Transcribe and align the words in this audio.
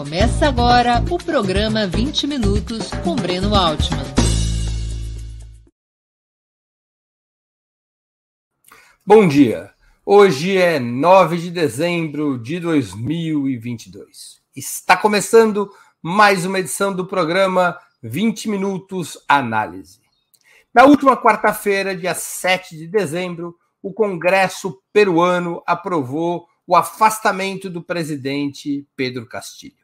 Começa 0.00 0.48
agora 0.48 1.04
o 1.10 1.18
programa 1.18 1.86
20 1.86 2.26
Minutos 2.26 2.88
com 3.04 3.14
Breno 3.14 3.54
Altman. 3.54 3.98
Bom 9.04 9.28
dia. 9.28 9.74
Hoje 10.06 10.56
é 10.56 10.80
9 10.80 11.36
de 11.36 11.50
dezembro 11.50 12.38
de 12.38 12.58
2022. 12.58 14.40
Está 14.56 14.96
começando 14.96 15.70
mais 16.00 16.46
uma 16.46 16.60
edição 16.60 16.94
do 16.94 17.06
programa 17.06 17.78
20 18.02 18.48
Minutos 18.48 19.22
Análise. 19.28 20.00
Na 20.72 20.84
última 20.86 21.14
quarta-feira, 21.14 21.94
dia 21.94 22.14
7 22.14 22.74
de 22.74 22.86
dezembro, 22.86 23.54
o 23.82 23.92
Congresso 23.92 24.82
peruano 24.94 25.62
aprovou 25.66 26.48
o 26.66 26.74
afastamento 26.74 27.68
do 27.68 27.82
presidente 27.82 28.88
Pedro 28.96 29.26
Castilho. 29.26 29.79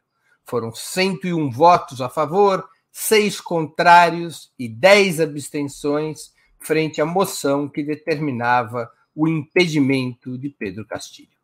Foram 0.47 0.73
101 0.73 1.51
votos 1.51 1.99
a 1.99 2.07
favor, 2.07 2.67
seis 2.89 3.41
contrários 3.41 4.49
e 4.57 4.69
10 4.69 5.19
abstenções 5.19 6.31
frente 6.57 7.01
à 7.01 7.05
moção 7.05 7.67
que 7.67 7.83
determinava 7.83 8.89
o 9.13 9.27
impedimento 9.27 10.37
de 10.37 10.49
Pedro 10.49 10.85
Castilho. 10.85 11.35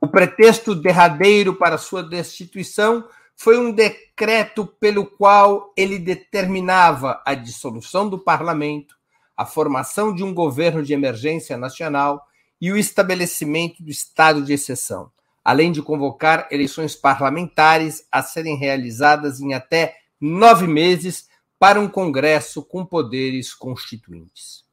O 0.00 0.08
pretexto 0.08 0.74
derradeiro 0.74 1.54
para 1.54 1.76
sua 1.76 2.02
destituição 2.02 3.06
foi 3.36 3.58
um 3.58 3.70
decreto 3.70 4.66
pelo 4.66 5.04
qual 5.04 5.72
ele 5.76 5.98
determinava 5.98 7.22
a 7.26 7.34
dissolução 7.34 8.08
do 8.08 8.18
parlamento, 8.18 8.96
a 9.36 9.44
formação 9.44 10.14
de 10.14 10.24
um 10.24 10.32
governo 10.32 10.82
de 10.82 10.94
emergência 10.94 11.58
nacional 11.58 12.24
e 12.58 12.72
o 12.72 12.76
estabelecimento 12.76 13.82
do 13.82 13.90
estado 13.90 14.42
de 14.42 14.54
exceção, 14.54 15.10
além 15.46 15.70
de 15.70 15.80
convocar 15.80 16.48
eleições 16.50 16.96
parlamentares 16.96 18.04
a 18.10 18.20
serem 18.20 18.56
realizadas 18.56 19.40
em 19.40 19.54
até 19.54 19.96
nove 20.20 20.66
meses 20.66 21.28
para 21.56 21.80
um 21.80 21.86
Congresso 21.88 22.64
com 22.64 22.84
poderes 22.84 23.54
constituintes. 23.54 24.64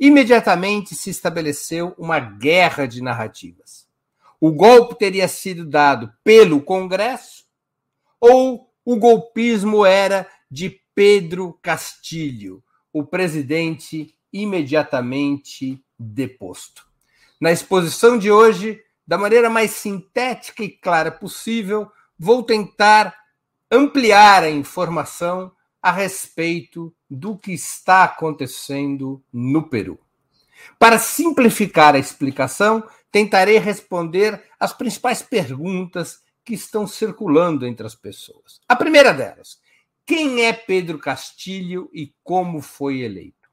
Imediatamente 0.00 0.94
se 0.94 1.10
estabeleceu 1.10 1.94
uma 1.98 2.18
guerra 2.18 2.86
de 2.86 3.02
narrativas. 3.02 3.86
O 4.40 4.50
golpe 4.50 4.94
teria 4.94 5.28
sido 5.28 5.62
dado 5.62 6.10
pelo 6.24 6.62
Congresso 6.62 7.44
ou 8.18 8.72
o 8.82 8.96
golpismo 8.96 9.84
era 9.84 10.26
de 10.50 10.80
Pedro 10.94 11.58
Castilho, 11.60 12.64
o 12.90 13.04
presidente 13.04 14.14
imediatamente 14.32 15.84
deposto. 15.98 16.86
Na 17.38 17.52
exposição 17.52 18.16
de 18.16 18.30
hoje, 18.30 18.80
da 19.06 19.18
maneira 19.18 19.50
mais 19.50 19.72
sintética 19.72 20.62
e 20.62 20.70
clara 20.70 21.10
possível, 21.10 21.90
vou 22.18 22.42
tentar 22.42 23.14
ampliar 23.70 24.42
a 24.42 24.50
informação 24.50 25.52
a 25.82 25.92
respeito 25.92 26.94
do 27.10 27.36
que 27.36 27.52
está 27.52 28.04
acontecendo 28.04 29.22
no 29.32 29.68
Peru. 29.68 30.00
Para 30.78 30.98
simplificar 30.98 31.94
a 31.94 31.98
explicação, 31.98 32.82
tentarei 33.12 33.58
responder 33.58 34.42
as 34.58 34.72
principais 34.72 35.22
perguntas 35.22 36.20
que 36.44 36.54
estão 36.54 36.86
circulando 36.86 37.66
entre 37.66 37.86
as 37.86 37.94
pessoas. 37.94 38.60
A 38.68 38.74
primeira 38.74 39.12
delas, 39.12 39.58
quem 40.06 40.44
é 40.44 40.52
Pedro 40.52 40.98
Castilho 40.98 41.90
e 41.92 42.14
como 42.22 42.60
foi 42.60 43.00
eleito? 43.00 43.48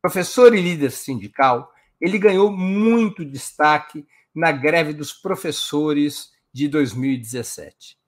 Professor 0.00 0.54
e 0.54 0.60
líder 0.60 0.90
sindical, 0.90 1.72
ele 2.00 2.18
ganhou 2.18 2.50
muito 2.50 3.24
destaque 3.24 4.06
na 4.38 4.52
greve 4.52 4.92
dos 4.92 5.12
professores 5.12 6.30
de 6.52 6.68
2017. 6.68 7.98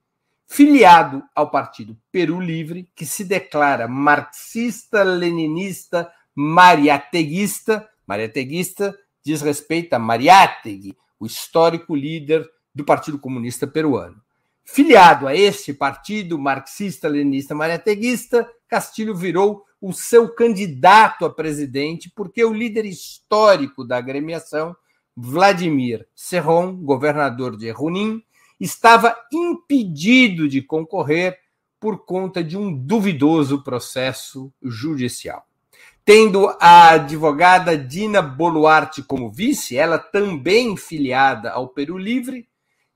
Filiado 0.47 1.25
ao 1.35 1.51
partido 1.51 1.99
Peru 2.13 2.41
Livre, 2.41 2.89
que 2.95 3.05
se 3.05 3.25
declara 3.25 3.89
marxista-leninista 3.89 6.09
mariateguista, 6.33 7.91
mariateguista 8.07 8.97
diz 9.25 9.43
respeito 9.43 9.95
a 9.95 9.99
Mariátegui, 9.99 10.97
o 11.19 11.27
histórico 11.27 11.97
líder 11.97 12.49
do 12.73 12.85
Partido 12.85 13.19
Comunista 13.19 13.67
Peruano. 13.67 14.23
Filiado 14.65 15.27
a 15.27 15.35
este 15.35 15.75
partido 15.75 16.39
marxista-leninista 16.39 17.57
mariateguista, 17.57 18.49
Castilho 18.69 19.17
virou 19.17 19.65
o 19.81 19.93
seu 19.93 20.33
candidato 20.33 21.25
a 21.25 21.35
presidente 21.35 22.09
porque 22.15 22.45
o 22.45 22.53
líder 22.53 22.85
histórico 22.85 23.85
da 23.85 23.99
agremiação, 23.99 24.77
Vladimir 25.23 26.07
Serron, 26.15 26.75
governador 26.77 27.57
de 27.57 27.73
Junín, 27.73 28.23
estava 28.59 29.15
impedido 29.33 30.49
de 30.49 30.63
concorrer 30.63 31.39
por 31.79 32.05
conta 32.05 32.43
de 32.43 32.57
um 32.57 32.75
duvidoso 32.75 33.63
processo 33.63 34.53
judicial. 34.63 35.47
Tendo 36.05 36.49
a 36.61 36.91
advogada 36.91 37.77
Dina 37.77 38.23
Boluarte 38.23 39.03
como 39.03 39.31
vice, 39.31 39.77
ela 39.77 39.99
também 39.99 40.77
filiada 40.77 41.51
ao 41.51 41.69
Peru 41.69 41.99
Livre, 41.99 42.49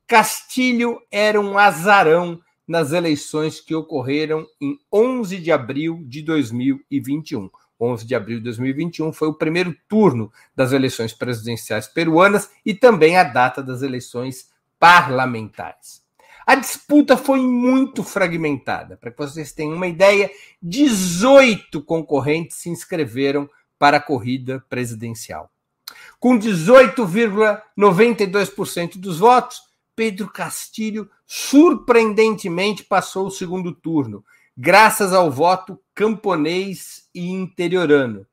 Castilho 0.06 1.01
era 1.11 1.41
um 1.41 1.59
azarão 1.59 2.41
nas 2.67 2.93
eleições 2.93 3.61
que 3.61 3.75
ocorreram 3.75 4.47
em 4.61 4.79
11 4.93 5.39
de 5.39 5.53
abril 5.53 6.03
de 6.06 6.23
2021. 6.23 7.51
11 7.84 8.06
de 8.06 8.15
abril 8.15 8.39
de 8.39 8.45
2021 8.45 9.12
foi 9.12 9.28
o 9.28 9.34
primeiro 9.34 9.77
turno 9.89 10.33
das 10.55 10.72
eleições 10.72 11.12
presidenciais 11.12 11.87
peruanas 11.87 12.50
e 12.65 12.75
também 12.75 13.17
a 13.17 13.25
data 13.25 13.62
das 13.62 13.83
eleições 13.83 14.50
parlamentares. 14.78 16.03
A 16.47 16.55
disputa 16.55 17.17
foi 17.17 17.41
muito 17.41 18.03
fragmentada. 18.03 18.97
Para 18.97 19.11
que 19.11 19.19
vocês 19.19 19.53
tenham 19.53 19.75
uma 19.75 19.87
ideia, 19.87 20.31
18 20.62 21.83
concorrentes 21.83 22.59
se 22.59 22.69
inscreveram 22.69 23.49
para 23.78 23.97
a 23.97 24.00
corrida 24.00 24.62
presidencial. 24.69 25.50
Com 26.21 26.39
18,92% 26.39 28.99
dos 28.99 29.19
votos, 29.19 29.62
Pedro 29.97 30.31
Castilho 30.31 31.11
surpreendentemente 31.27 32.84
passou 32.84 33.27
o 33.27 33.31
segundo 33.31 33.73
turno, 33.73 34.23
graças 34.56 35.12
ao 35.12 35.31
voto 35.31 35.78
camponês 35.94 37.03
e 37.14 37.30
interiorano, 37.30 38.26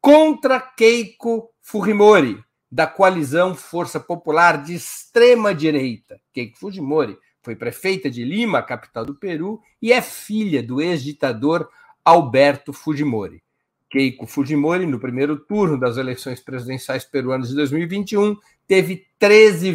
contra 0.00 0.60
Keiko 0.60 1.50
Fujimori, 1.60 2.44
da 2.70 2.86
coalizão 2.86 3.54
Força 3.54 3.98
Popular 3.98 4.62
de 4.62 4.74
extrema 4.74 5.54
direita. 5.54 6.20
Keiko 6.32 6.58
Fujimori 6.58 7.16
foi 7.42 7.54
prefeita 7.54 8.10
de 8.10 8.24
Lima, 8.24 8.62
capital 8.62 9.04
do 9.04 9.14
Peru, 9.14 9.60
e 9.80 9.92
é 9.92 10.02
filha 10.02 10.62
do 10.62 10.80
ex-ditador 10.80 11.68
Alberto 12.04 12.72
Fujimori. 12.72 13.42
Keiko 13.88 14.26
Fujimori, 14.26 14.84
no 14.84 14.98
primeiro 14.98 15.38
turno 15.38 15.78
das 15.78 15.96
eleições 15.96 16.40
presidenciais 16.40 17.04
peruanas 17.04 17.48
de 17.48 17.54
2021, 17.54 18.36
teve 18.66 19.06
13, 19.18 19.72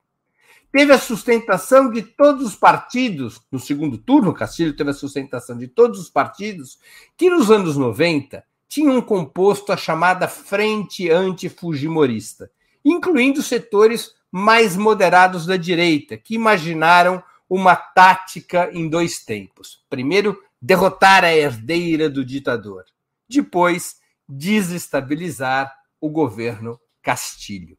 Teve 0.71 0.93
a 0.93 0.99
sustentação 0.99 1.91
de 1.91 2.03
todos 2.03 2.47
os 2.47 2.55
partidos, 2.55 3.41
no 3.51 3.59
segundo 3.59 3.99
turno, 3.99 4.35
Castilho 4.35 4.77
teve 4.77 4.91
a 4.91 4.95
sustentação 4.95 5.57
de 5.57 5.67
todos 5.67 5.99
os 5.99 6.11
partidos 6.11 6.79
que 7.17 7.31
nos 7.31 7.51
anos 7.51 7.75
90 7.77 8.45
tinham 8.69 9.01
composto 9.01 9.73
a 9.73 9.77
chamada 9.77 10.29
Frente 10.29 11.11
Antifujimorista, 11.11 12.51
incluindo 12.85 13.43
setores 13.43 14.15
mais 14.31 14.77
moderados 14.77 15.47
da 15.47 15.57
direita, 15.57 16.17
que 16.17 16.35
imaginaram 16.35 17.23
uma 17.49 17.75
tática 17.75 18.71
em 18.73 18.89
dois 18.89 19.25
tempos. 19.25 19.83
Primeiro, 19.89 20.39
derrotar 20.61 21.25
a 21.25 21.35
herdeira 21.35 22.11
do 22.11 22.25
ditador. 22.25 22.85
Depois, 23.29 23.97
desestabilizar 24.29 25.75
o 26.01 26.11
governo 26.11 26.79
Castilho. 27.03 27.79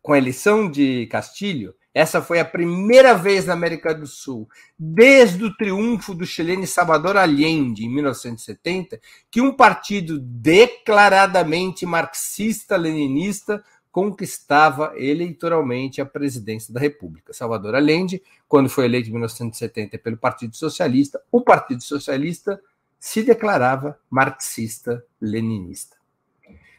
com 0.00 0.12
a 0.14 0.18
eleição 0.18 0.70
de 0.70 1.06
Castilho, 1.06 1.74
essa 1.96 2.20
foi 2.20 2.38
a 2.38 2.44
primeira 2.44 3.14
vez 3.14 3.46
na 3.46 3.54
América 3.54 3.94
do 3.94 4.06
Sul, 4.06 4.46
desde 4.78 5.42
o 5.42 5.56
triunfo 5.56 6.14
do 6.14 6.26
chileno 6.26 6.66
Salvador 6.66 7.16
Allende, 7.16 7.86
em 7.86 7.88
1970, 7.88 9.00
que 9.30 9.40
um 9.40 9.50
partido 9.50 10.18
declaradamente 10.20 11.86
marxista-leninista 11.86 13.64
conquistava 13.90 14.92
eleitoralmente 14.94 16.02
a 16.02 16.04
presidência 16.04 16.74
da 16.74 16.78
República. 16.78 17.32
Salvador 17.32 17.74
Allende, 17.74 18.22
quando 18.46 18.68
foi 18.68 18.84
eleito 18.84 19.08
em 19.08 19.12
1970 19.12 19.96
pelo 19.96 20.18
Partido 20.18 20.54
Socialista, 20.54 21.18
o 21.32 21.40
Partido 21.40 21.82
Socialista 21.82 22.60
se 23.00 23.22
declarava 23.22 23.98
marxista-leninista. 24.10 25.96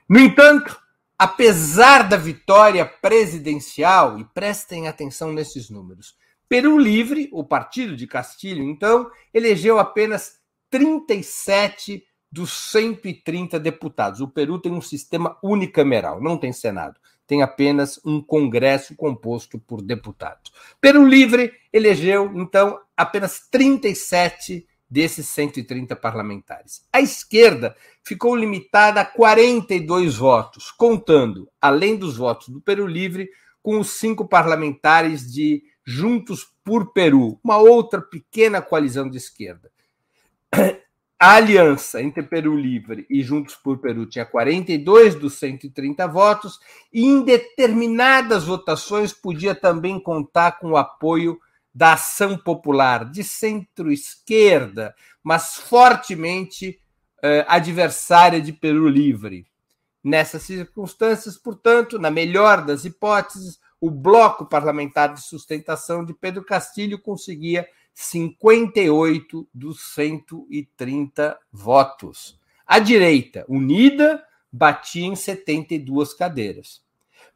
No 0.07 0.19
entanto, 0.19 0.79
apesar 1.17 2.07
da 2.07 2.17
vitória 2.17 2.85
presidencial, 2.85 4.19
e 4.19 4.25
prestem 4.25 4.87
atenção 4.87 5.31
nesses 5.31 5.69
números, 5.69 6.15
Peru 6.47 6.77
Livre, 6.77 7.29
o 7.33 7.43
partido 7.43 7.95
de 7.95 8.07
Castilho, 8.07 8.63
então, 8.63 9.09
elegeu 9.33 9.79
apenas 9.79 10.39
37 10.69 12.05
dos 12.31 12.51
130 12.71 13.59
deputados. 13.59 14.21
O 14.21 14.27
Peru 14.27 14.59
tem 14.59 14.71
um 14.71 14.81
sistema 14.81 15.37
unicameral, 15.43 16.21
não 16.21 16.37
tem 16.37 16.53
Senado, 16.53 16.99
tem 17.25 17.41
apenas 17.41 17.99
um 18.05 18.21
Congresso 18.21 18.95
composto 18.95 19.59
por 19.59 19.81
deputados. 19.81 20.51
Peru 20.79 21.05
Livre 21.05 21.51
elegeu, 21.73 22.31
então, 22.35 22.79
apenas 22.95 23.41
37 23.49 24.65
desses 24.89 25.27
130 25.27 25.95
parlamentares. 25.95 26.85
A 26.91 27.01
esquerda 27.01 27.75
ficou 28.03 28.35
limitada 28.35 29.01
a 29.01 29.05
42 29.05 30.15
votos, 30.15 30.71
contando, 30.71 31.49
além 31.61 31.95
dos 31.95 32.17
votos 32.17 32.49
do 32.49 32.61
Peru 32.61 32.87
Livre, 32.87 33.29
com 33.61 33.79
os 33.79 33.91
cinco 33.99 34.27
parlamentares 34.27 35.31
de 35.31 35.63
Juntos 35.85 36.47
por 36.63 36.91
Peru, 36.93 37.39
uma 37.43 37.57
outra 37.57 38.01
pequena 38.01 38.61
coalizão 38.61 39.09
de 39.09 39.17
esquerda. 39.17 39.71
A 41.19 41.33
aliança 41.33 42.01
entre 42.01 42.21
Peru 42.21 42.55
Livre 42.55 43.05
e 43.09 43.23
Juntos 43.23 43.55
por 43.55 43.79
Peru 43.79 44.05
tinha 44.05 44.25
42 44.25 45.15
dos 45.15 45.33
130 45.39 46.07
votos, 46.07 46.59
e 46.93 47.03
em 47.03 47.23
determinadas 47.23 48.43
votações 48.43 49.13
podia 49.13 49.55
também 49.55 49.99
contar 49.99 50.59
com 50.59 50.71
o 50.71 50.77
apoio 50.77 51.39
da 51.77 51.93
ação 51.93 52.35
popular 52.35 53.05
de 53.05 53.23
centro-esquerda, 53.23 54.95
mas 55.21 55.57
fortemente 55.57 56.81
eh, 57.21 57.45
adversária 57.47 58.41
de 58.41 58.51
Peru 58.51 58.89
Livre. 58.89 59.45
Nessas 60.03 60.41
circunstâncias, 60.41 61.37
portanto, 61.37 61.99
na 61.99 62.09
melhor 62.09 62.65
das 62.65 62.83
hipóteses, 62.83 63.59
o 63.79 63.91
bloco 63.91 64.47
parlamentar 64.47 65.13
de 65.13 65.21
sustentação 65.21 66.03
de 66.03 66.15
Pedro 66.15 66.43
Castilho 66.43 66.99
conseguia 66.99 67.69
58 67.93 69.47
dos 69.53 69.93
130 69.93 71.37
votos. 71.51 72.39
A 72.65 72.79
direita, 72.79 73.45
unida, 73.47 74.23
batia 74.51 75.05
em 75.05 75.15
72 75.15 76.15
cadeiras. 76.15 76.81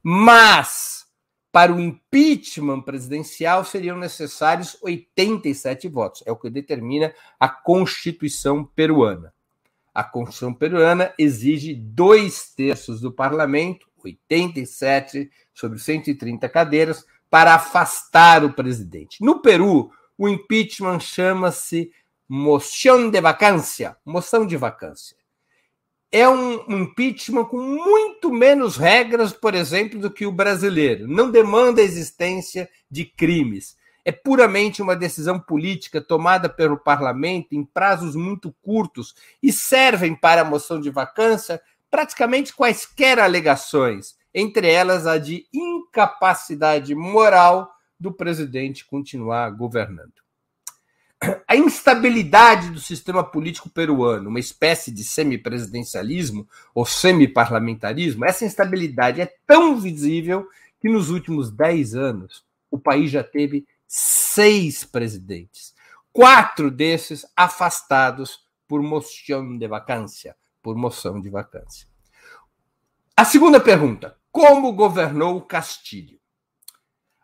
Mas 0.01 1.10
para 1.51 1.73
o 1.73 1.79
impeachment 1.79 2.81
presidencial 2.81 3.65
seriam 3.65 3.97
necessários 3.97 4.77
87 4.81 5.87
votos. 5.89 6.23
É 6.25 6.31
o 6.31 6.35
que 6.35 6.49
determina 6.49 7.13
a 7.39 7.49
Constituição 7.49 8.63
peruana. 8.63 9.33
A 9.93 10.03
Constituição 10.03 10.53
peruana 10.53 11.13
exige 11.19 11.73
dois 11.75 12.53
terços 12.55 13.01
do 13.01 13.11
parlamento, 13.11 13.87
87 14.03 15.29
sobre 15.53 15.77
130 15.77 16.47
cadeiras, 16.47 17.05
para 17.29 17.53
afastar 17.53 18.45
o 18.45 18.53
presidente. 18.53 19.17
No 19.21 19.41
Peru, 19.41 19.91
o 20.17 20.29
impeachment 20.29 20.99
chama-se 20.99 21.91
moção 22.27 23.09
de 23.09 23.19
vacância, 23.19 23.97
moção 24.05 24.45
de 24.45 24.55
vacância 24.55 25.20
é 26.11 26.27
um, 26.27 26.81
impeachment 26.81 27.45
com 27.45 27.57
muito 27.57 28.31
menos 28.31 28.75
regras, 28.75 29.31
por 29.31 29.55
exemplo, 29.55 29.97
do 29.97 30.11
que 30.11 30.25
o 30.25 30.31
brasileiro. 30.31 31.07
Não 31.07 31.31
demanda 31.31 31.81
a 31.81 31.85
existência 31.85 32.69
de 32.89 33.05
crimes. 33.05 33.77
É 34.03 34.11
puramente 34.11 34.81
uma 34.81 34.95
decisão 34.95 35.39
política 35.39 36.01
tomada 36.01 36.49
pelo 36.49 36.77
parlamento 36.77 37.53
em 37.53 37.63
prazos 37.63 38.15
muito 38.15 38.53
curtos 38.61 39.15
e 39.41 39.53
servem 39.53 40.13
para 40.13 40.41
a 40.41 40.45
moção 40.45 40.81
de 40.81 40.89
vacância 40.89 41.61
praticamente 41.89 42.53
quaisquer 42.53 43.19
alegações, 43.19 44.15
entre 44.33 44.69
elas 44.69 45.05
a 45.05 45.17
de 45.17 45.45
incapacidade 45.53 46.95
moral 46.95 47.71
do 47.99 48.11
presidente 48.11 48.85
continuar 48.85 49.51
governando 49.51 50.20
a 51.47 51.55
instabilidade 51.55 52.69
do 52.69 52.79
sistema 52.79 53.23
político 53.23 53.69
peruano, 53.69 54.29
uma 54.29 54.39
espécie 54.39 54.91
de 54.91 55.03
semipresidencialismo 55.03 56.47
ou 56.73 56.85
semiparlamentarismo, 56.85 58.25
essa 58.25 58.45
instabilidade 58.45 59.21
é 59.21 59.33
tão 59.45 59.79
visível 59.79 60.47
que 60.79 60.89
nos 60.89 61.09
últimos 61.09 61.51
dez 61.51 61.95
anos 61.95 62.43
o 62.69 62.79
país 62.79 63.11
já 63.11 63.23
teve 63.23 63.67
seis 63.87 64.83
presidentes, 64.83 65.75
quatro 66.11 66.71
desses 66.71 67.25
afastados 67.35 68.39
por 68.67 68.81
moção 68.81 69.57
de 69.57 69.67
vacância, 69.67 70.35
por 70.61 70.75
moção 70.75 71.19
de 71.19 71.29
vacância. 71.29 71.87
A 73.15 73.25
segunda 73.25 73.59
pergunta: 73.59 74.17
como 74.31 74.71
governou 74.71 75.41
Castilho? 75.41 76.20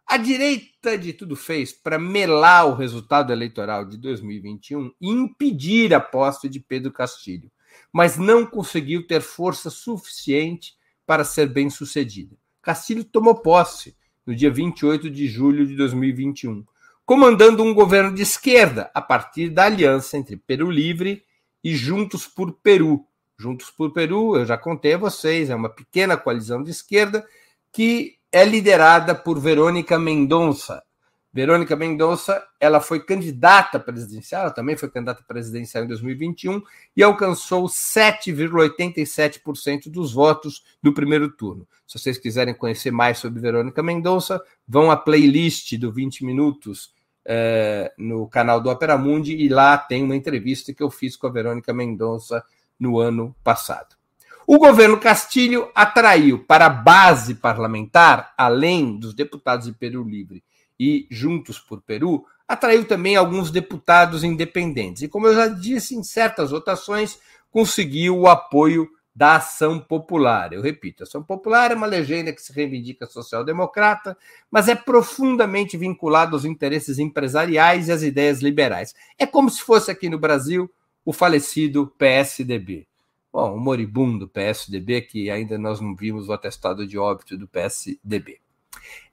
A 0.09 0.15
direita 0.15 0.97
de 0.97 1.11
tudo 1.11 1.35
fez 1.35 1.73
para 1.73 1.99
melar 1.99 2.65
o 2.65 2.75
resultado 2.75 3.33
eleitoral 3.33 3.83
de 3.83 3.97
2021 3.97 4.93
e 5.01 5.09
impedir 5.09 5.93
a 5.93 5.99
posse 5.99 6.47
de 6.47 6.61
Pedro 6.61 6.93
Castilho, 6.93 7.51
mas 7.91 8.17
não 8.17 8.45
conseguiu 8.45 9.05
ter 9.05 9.19
força 9.19 9.69
suficiente 9.69 10.77
para 11.05 11.25
ser 11.25 11.47
bem 11.47 11.69
sucedida. 11.69 12.37
Castilho 12.61 13.03
tomou 13.03 13.35
posse 13.35 13.97
no 14.25 14.33
dia 14.33 14.49
28 14.49 15.09
de 15.09 15.27
julho 15.27 15.67
de 15.67 15.75
2021, 15.75 16.65
comandando 17.05 17.61
um 17.61 17.73
governo 17.73 18.15
de 18.15 18.21
esquerda 18.21 18.89
a 18.93 19.01
partir 19.01 19.49
da 19.49 19.65
aliança 19.65 20.17
entre 20.17 20.37
Peru 20.37 20.71
Livre 20.71 21.21
e 21.61 21.75
Juntos 21.75 22.25
por 22.25 22.53
Peru. 22.53 23.05
Juntos 23.37 23.69
por 23.69 23.91
Peru, 23.91 24.37
eu 24.37 24.45
já 24.45 24.57
contei 24.57 24.93
a 24.93 24.97
vocês, 24.97 25.49
é 25.49 25.55
uma 25.55 25.69
pequena 25.69 26.15
coalizão 26.15 26.63
de 26.63 26.71
esquerda 26.71 27.27
que 27.73 28.16
é 28.31 28.45
liderada 28.45 29.15
por 29.15 29.39
Verônica 29.39 29.97
Mendonça. 29.97 30.83
Verônica 31.33 31.75
Mendonça, 31.75 32.43
ela 32.59 32.81
foi 32.81 33.03
candidata 33.03 33.79
presidencial, 33.79 34.41
ela 34.43 34.51
também 34.51 34.75
foi 34.75 34.89
candidata 34.89 35.23
presidencial 35.27 35.83
em 35.83 35.87
2021 35.87 36.61
e 36.95 37.03
alcançou 37.03 37.65
7,87% 37.65 39.89
dos 39.89 40.13
votos 40.13 40.63
do 40.81 40.91
primeiro 40.93 41.29
turno. 41.29 41.67
Se 41.85 41.99
vocês 41.99 42.17
quiserem 42.17 42.55
conhecer 42.55 42.91
mais 42.91 43.19
sobre 43.19 43.39
Verônica 43.39 43.83
Mendonça, 43.83 44.41
vão 44.67 44.89
à 44.89 44.97
playlist 44.97 45.77
do 45.77 45.91
20 45.91 46.25
Minutos 46.25 46.91
eh, 47.23 47.93
no 47.97 48.27
canal 48.27 48.59
do 48.61 48.69
Opera 48.69 48.97
Mundi 48.97 49.35
e 49.35 49.47
lá 49.49 49.77
tem 49.77 50.01
uma 50.01 50.15
entrevista 50.15 50.73
que 50.73 50.81
eu 50.81 50.89
fiz 50.89 51.17
com 51.17 51.27
a 51.27 51.31
Verônica 51.31 51.73
Mendonça 51.73 52.43
no 52.79 52.99
ano 52.99 53.35
passado. 53.43 53.96
O 54.49 54.57
governo 54.57 54.97
Castilho 54.97 55.69
atraiu 55.75 56.39
para 56.39 56.67
a 56.67 56.69
base 56.69 57.35
parlamentar, 57.35 58.33
além 58.37 58.97
dos 58.97 59.13
deputados 59.13 59.65
de 59.65 59.73
Peru 59.73 60.05
Livre 60.05 60.41
e 60.79 61.05
Juntos 61.11 61.59
por 61.59 61.81
Peru, 61.81 62.23
atraiu 62.47 62.85
também 62.85 63.17
alguns 63.17 63.51
deputados 63.51 64.23
independentes. 64.23 65.01
E, 65.01 65.09
como 65.09 65.27
eu 65.27 65.35
já 65.35 65.49
disse, 65.49 65.97
em 65.97 66.01
certas 66.01 66.51
votações, 66.51 67.19
conseguiu 67.51 68.17
o 68.19 68.29
apoio 68.29 68.87
da 69.13 69.35
Ação 69.35 69.81
Popular. 69.81 70.53
Eu 70.53 70.61
repito, 70.61 71.03
a 71.03 71.05
Ação 71.05 71.21
Popular 71.21 71.73
é 71.73 71.75
uma 71.75 71.85
legenda 71.85 72.31
que 72.31 72.41
se 72.41 72.53
reivindica 72.53 73.05
social-democrata, 73.05 74.17
mas 74.49 74.69
é 74.69 74.75
profundamente 74.75 75.75
vinculada 75.75 76.31
aos 76.33 76.45
interesses 76.45 76.99
empresariais 76.99 77.89
e 77.89 77.91
às 77.91 78.01
ideias 78.01 78.39
liberais. 78.41 78.95
É 79.19 79.25
como 79.25 79.49
se 79.49 79.61
fosse 79.61 79.91
aqui 79.91 80.07
no 80.07 80.17
Brasil 80.17 80.71
o 81.03 81.11
falecido 81.11 81.93
PSDB. 81.97 82.87
Bom, 83.39 83.53
o 83.53 83.59
moribundo 83.59 84.27
PSDB, 84.27 85.01
que 85.01 85.29
ainda 85.29 85.59
nós 85.59 85.79
não 85.79 85.95
vimos 85.95 86.27
o 86.27 86.33
atestado 86.33 86.87
de 86.87 86.97
óbito 86.97 87.37
do 87.37 87.47
PSDB. 87.47 88.39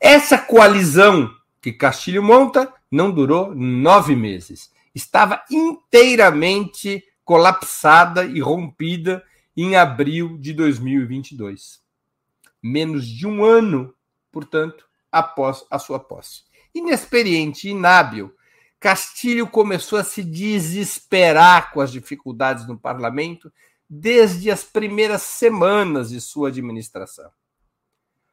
Essa 0.00 0.38
coalizão 0.38 1.30
que 1.60 1.70
Castilho 1.70 2.22
monta 2.22 2.72
não 2.90 3.10
durou 3.10 3.54
nove 3.54 4.16
meses. 4.16 4.72
Estava 4.94 5.44
inteiramente 5.50 7.04
colapsada 7.22 8.24
e 8.24 8.40
rompida 8.40 9.22
em 9.54 9.76
abril 9.76 10.38
de 10.38 10.54
2022. 10.54 11.82
Menos 12.62 13.06
de 13.06 13.26
um 13.26 13.44
ano, 13.44 13.94
portanto, 14.32 14.86
após 15.12 15.66
a 15.70 15.78
sua 15.78 16.00
posse. 16.00 16.44
Inexperiente 16.74 17.68
e 17.68 17.72
inábil, 17.72 18.34
Castilho 18.80 19.46
começou 19.46 19.98
a 19.98 20.04
se 20.04 20.24
desesperar 20.24 21.74
com 21.74 21.82
as 21.82 21.92
dificuldades 21.92 22.66
no 22.66 22.78
parlamento 22.78 23.52
desde 23.88 24.50
as 24.50 24.64
primeiras 24.64 25.22
semanas 25.22 26.10
de 26.10 26.20
sua 26.20 26.48
administração. 26.48 27.30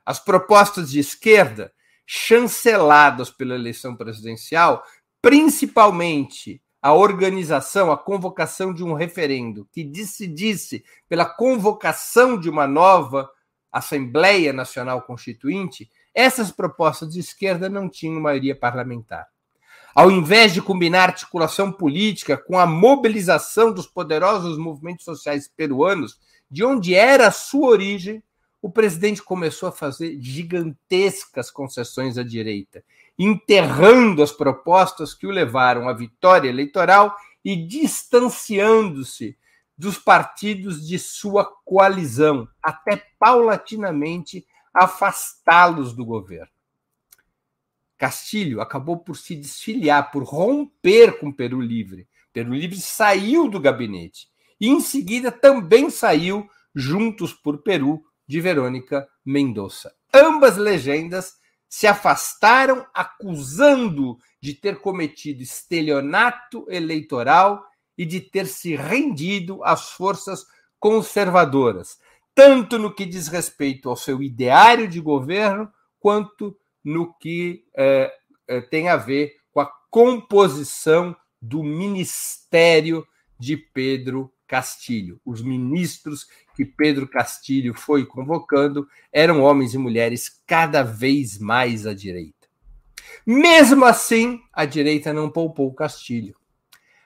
As 0.06 0.20
propostas 0.20 0.90
de 0.90 1.00
esquerda, 1.00 1.72
chanceladas 2.06 3.30
pela 3.30 3.56
eleição 3.56 3.96
presidencial, 3.96 4.84
principalmente 5.22 6.62
a 6.82 6.94
organização, 6.94 7.92
a 7.92 7.98
convocação 7.98 8.74
de 8.74 8.84
um 8.84 8.94
referendo 8.94 9.68
que 9.72 9.84
decidisse 9.84 10.84
pela 11.08 11.26
convocação 11.26 12.40
de 12.40 12.50
uma 12.50 12.66
nova 12.66 13.30
Assembleia 13.72 14.52
Nacional 14.52 15.04
Constituinte, 15.04 15.90
essas 16.14 16.52
propostas 16.52 17.14
de 17.14 17.20
esquerda 17.20 17.70
não 17.70 17.88
tinham 17.88 18.20
maioria 18.20 18.56
parlamentar. 18.56 19.28
Ao 19.94 20.10
invés 20.10 20.54
de 20.54 20.62
combinar 20.62 21.10
articulação 21.10 21.72
política 21.72 22.38
com 22.38 22.58
a 22.58 22.66
mobilização 22.66 23.74
dos 23.74 23.88
poderosos 23.88 24.58
movimentos 24.58 25.04
sociais 25.04 25.50
peruanos, 25.50 26.18
de 26.50 26.64
onde 26.64 26.96
era 26.96 27.28
a 27.28 27.32
sua 27.32 27.70
origem, 27.70 28.24
o 28.62 28.70
presidente 28.70 29.22
começou 29.22 29.68
a 29.68 29.72
fazer 29.72 30.18
gigantescas 30.20 31.52
concessões 31.52 32.18
à 32.18 32.24
direita, 32.24 32.84
enterrando 33.18 34.24
as 34.24 34.32
propostas 34.32 35.14
que 35.14 35.28
o 35.28 35.32
levaram 35.32 35.90
à 35.90 35.94
vitória 35.94 36.48
eleitoral 36.48 37.16
e 37.44 37.56
distanciando-se 37.56 39.38
dos 39.78 39.98
partidos 39.98 40.88
de 40.88 41.00
sua 41.00 41.44
coalizão, 41.66 42.48
até 42.62 43.04
paulatinamente 43.20 44.46
afastá-los 44.74 45.94
do 45.94 46.06
governo. 46.06 46.61
Castilho 48.02 48.62
acabou 48.62 48.98
por 48.98 49.16
se 49.16 49.36
desfiliar, 49.36 50.10
por 50.10 50.24
romper 50.24 51.20
com 51.20 51.32
Peru 51.32 51.62
Livre. 51.62 52.08
Peru 52.34 52.52
Livre 52.52 52.82
saiu 52.82 53.48
do 53.48 53.60
gabinete 53.60 54.28
e, 54.60 54.70
em 54.70 54.82
seguida, 54.82 55.32
também 55.32 55.88
saiu 55.92 56.50
Juntos 56.74 57.32
por 57.32 57.62
Peru, 57.62 58.04
de 58.28 58.42
Verônica 58.42 59.08
Mendonça. 59.24 59.94
Ambas 60.12 60.58
legendas 60.58 61.36
se 61.70 61.86
afastaram 61.86 62.88
acusando 62.92 64.18
de 64.42 64.56
ter 64.56 64.80
cometido 64.80 65.44
estelionato 65.44 66.66
eleitoral 66.70 67.64
e 67.96 68.04
de 68.04 68.20
ter 68.20 68.48
se 68.48 68.76
rendido 68.76 69.64
às 69.64 69.92
forças 69.92 70.48
conservadoras, 70.80 72.00
tanto 72.34 72.80
no 72.80 72.96
que 72.96 73.06
diz 73.06 73.28
respeito 73.28 73.90
ao 73.90 73.96
seu 73.96 74.24
ideário 74.24 74.88
de 74.88 75.00
governo, 75.00 75.72
quanto 76.00 76.58
no 76.84 77.14
que 77.14 77.66
é, 77.76 78.14
é, 78.48 78.62
tem 78.62 78.90
a 78.90 78.98
ver 78.98 79.36
com 79.52 79.60
a 79.60 79.72
composição 79.90 81.16
do 81.42 81.64
ministério 81.64 83.06
de 83.40 83.58
Pedro 83.58 84.32
Castilho. 84.48 85.20
Os 85.26 85.42
ministros 85.42 86.28
que 86.56 86.66
Pedro 86.66 87.08
Castilho 87.08 87.74
foi 87.74 88.06
convocando 88.06 88.88
eram 89.12 89.42
homens 89.42 89.74
e 89.74 89.78
mulheres 89.78 90.42
cada 90.46 90.84
vez 90.84 91.40
mais 91.40 91.88
à 91.88 91.94
direita. 91.94 92.48
Mesmo 93.26 93.86
assim, 93.86 94.42
a 94.52 94.66
direita 94.66 95.14
não 95.14 95.30
poupou 95.30 95.74
Castilho. 95.74 96.36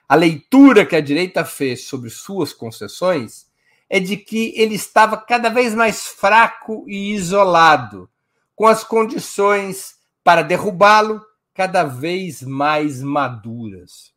A 0.08 0.14
leitura 0.14 0.86
que 0.86 0.94
a 0.94 1.00
direita 1.00 1.44
fez 1.44 1.84
sobre 1.86 2.10
suas 2.10 2.52
concessões 2.52 3.46
é 3.88 4.00
de 4.00 4.16
que 4.16 4.52
ele 4.56 4.74
estava 4.74 5.16
cada 5.16 5.48
vez 5.48 5.74
mais 5.74 6.06
fraco 6.06 6.84
e 6.88 7.12
isolado, 7.14 8.08
com 8.56 8.66
as 8.66 8.82
condições 8.82 9.94
para 10.24 10.42
derrubá-lo 10.42 11.22
cada 11.54 11.84
vez 11.84 12.42
mais 12.42 13.02
maduras. 13.02 14.12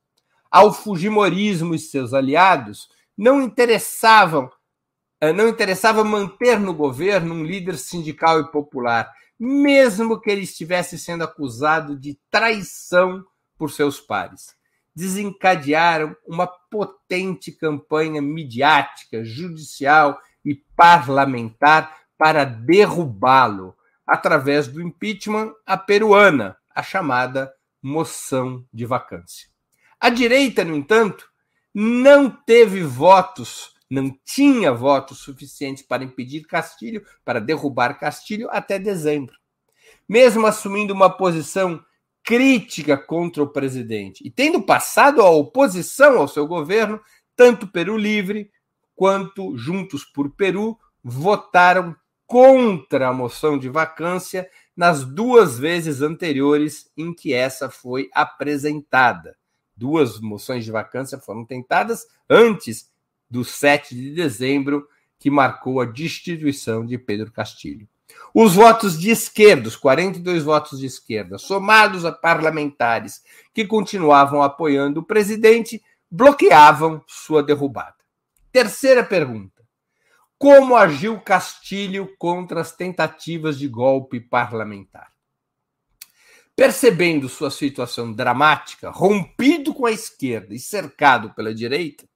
Ao 0.50 0.74
Fujimorismo 0.74 1.76
e 1.76 1.80
seus 1.80 2.14
aliados, 2.14 2.88
não 3.16 3.42
interessavam, 3.42 4.50
eh, 5.22 5.34
não 5.34 5.48
interessava 5.48 6.04
manter 6.04 6.58
no 6.58 6.74
governo 6.74 7.36
um 7.36 7.44
líder 7.44 7.78
sindical 7.78 8.40
e 8.40 8.50
popular, 8.50 9.12
mesmo 9.38 10.20
que 10.20 10.30
ele 10.30 10.42
estivesse 10.42 10.98
sendo 10.98 11.26
acusado 11.26 11.98
de 11.98 12.18
traição 12.32 13.24
por 13.58 13.72
seus 13.72 14.00
pares. 14.00 14.56
Desencadearam 14.96 16.16
uma 16.26 16.48
potente 16.48 17.52
campanha 17.52 18.22
midiática, 18.22 19.24
judicial 19.24 20.20
e 20.44 20.56
parlamentar 20.76 22.00
para 22.18 22.44
derrubá-lo, 22.44 23.76
através 24.10 24.68
do 24.68 24.82
impeachment 24.82 25.54
à 25.64 25.78
peruana, 25.78 26.58
a 26.74 26.82
chamada 26.82 27.54
moção 27.80 28.66
de 28.74 28.84
vacância. 28.84 29.48
A 30.00 30.10
direita, 30.10 30.64
no 30.64 30.76
entanto, 30.76 31.30
não 31.72 32.28
teve 32.28 32.82
votos, 32.82 33.76
não 33.88 34.12
tinha 34.26 34.74
votos 34.74 35.20
suficientes 35.20 35.84
para 35.84 36.04
impedir 36.04 36.42
Castilho, 36.48 37.06
para 37.24 37.40
derrubar 37.40 38.00
Castilho 38.00 38.50
até 38.50 38.80
dezembro. 38.80 39.36
Mesmo 40.08 40.48
assumindo 40.48 40.92
uma 40.92 41.10
posição 41.10 41.80
crítica 42.24 42.98
contra 42.98 43.44
o 43.44 43.48
presidente 43.48 44.26
e 44.26 44.32
tendo 44.32 44.62
passado 44.62 45.22
a 45.22 45.30
oposição 45.30 46.18
ao 46.18 46.28
seu 46.28 46.48
governo, 46.48 47.00
tanto 47.36 47.68
Peru 47.68 47.96
Livre 47.96 48.50
quanto 48.96 49.56
Juntos 49.56 50.04
por 50.04 50.32
Peru 50.32 50.78
votaram 51.04 51.96
contra 52.30 53.08
a 53.08 53.14
moção 53.14 53.58
de 53.58 53.68
vacância 53.68 54.48
nas 54.78 55.04
duas 55.04 55.58
vezes 55.58 56.02
anteriores 56.02 56.90
em 56.96 57.12
que 57.12 57.34
essa 57.34 57.70
foi 57.70 58.08
apresentada 58.14 59.36
duas 59.80 60.20
moções 60.20 60.66
de 60.66 60.72
vacância 60.72 61.18
foram 61.18 61.46
tentadas 61.46 62.06
antes 62.30 62.92
do 63.30 63.46
7 63.46 63.96
de 63.96 64.12
dezembro, 64.14 64.88
que 65.18 65.32
marcou 65.32 65.80
a 65.80 65.86
destituição 65.86 66.86
de 66.86 66.98
Pedro 66.98 67.32
Castilho. 67.32 67.88
Os 68.34 68.56
votos 68.56 69.00
de 69.00 69.10
esquerda, 69.10 69.68
os 69.68 69.76
42 69.76 70.44
votos 70.44 70.80
de 70.80 70.86
esquerda, 70.86 71.38
somados 71.38 72.06
a 72.06 72.12
parlamentares 72.12 73.24
que 73.54 73.66
continuavam 73.66 74.44
apoiando 74.44 75.00
o 75.00 75.06
presidente, 75.06 75.82
bloqueavam 76.12 77.02
sua 77.08 77.42
derrubada. 77.42 77.96
Terceira 78.52 79.04
pergunta: 79.04 79.59
Como 80.40 80.78
agiu 80.78 81.20
Castilho 81.20 82.16
contra 82.18 82.62
as 82.62 82.72
tentativas 82.72 83.60
de 83.60 83.68
golpe 83.68 84.22
parlamentar? 84.22 85.12
Percebendo 86.56 87.28
sua 87.28 87.52
situação 87.52 88.14
dramática, 88.14 88.90
rompido 88.90 89.74
com 89.74 89.86
a 89.86 89.92
esquerda 89.92 90.56
e 90.56 90.60
cercado 90.60 91.34
pela 91.34 91.54
direita, 91.54 92.08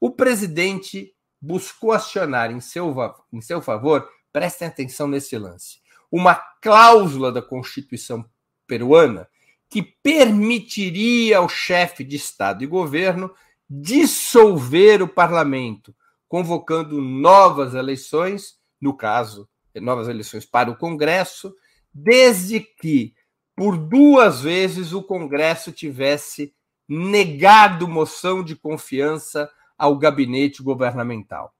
o 0.00 0.10
presidente 0.10 1.14
buscou 1.40 1.92
acionar 1.92 2.50
em 2.50 2.58
seu, 2.60 2.92
em 3.32 3.40
seu 3.40 3.62
favor, 3.62 4.08
prestem 4.32 4.66
atenção 4.66 5.06
nesse 5.06 5.38
lance, 5.38 5.78
uma 6.10 6.34
cláusula 6.60 7.30
da 7.30 7.40
Constituição 7.40 8.28
peruana 8.66 9.28
que 9.70 9.80
permitiria 9.80 11.38
ao 11.38 11.48
chefe 11.48 12.02
de 12.02 12.16
Estado 12.16 12.64
e 12.64 12.66
governo 12.66 13.32
dissolver 13.70 15.02
o 15.02 15.08
parlamento, 15.08 15.94
convocando 16.28 17.00
novas 17.00 17.74
eleições, 17.74 18.58
no 18.80 18.96
caso, 18.96 19.48
novas 19.74 20.08
eleições 20.08 20.44
para 20.44 20.70
o 20.70 20.76
Congresso, 20.76 21.54
desde 21.92 22.60
que 22.60 23.14
por 23.56 23.76
duas 23.76 24.40
vezes 24.40 24.92
o 24.92 25.02
Congresso 25.02 25.70
tivesse 25.70 26.54
negado 26.88 27.88
moção 27.88 28.42
de 28.42 28.56
confiança 28.56 29.50
ao 29.78 29.96
gabinete 29.96 30.62
governamental. 30.62 31.54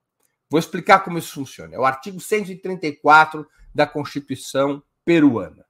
Vou 0.50 0.58
explicar 0.58 1.00
como 1.00 1.18
isso 1.18 1.34
funciona. 1.34 1.74
É 1.74 1.78
o 1.78 1.84
artigo 1.84 2.20
134 2.20 3.46
da 3.74 3.86
Constituição 3.86 4.82
peruana. 5.04 5.64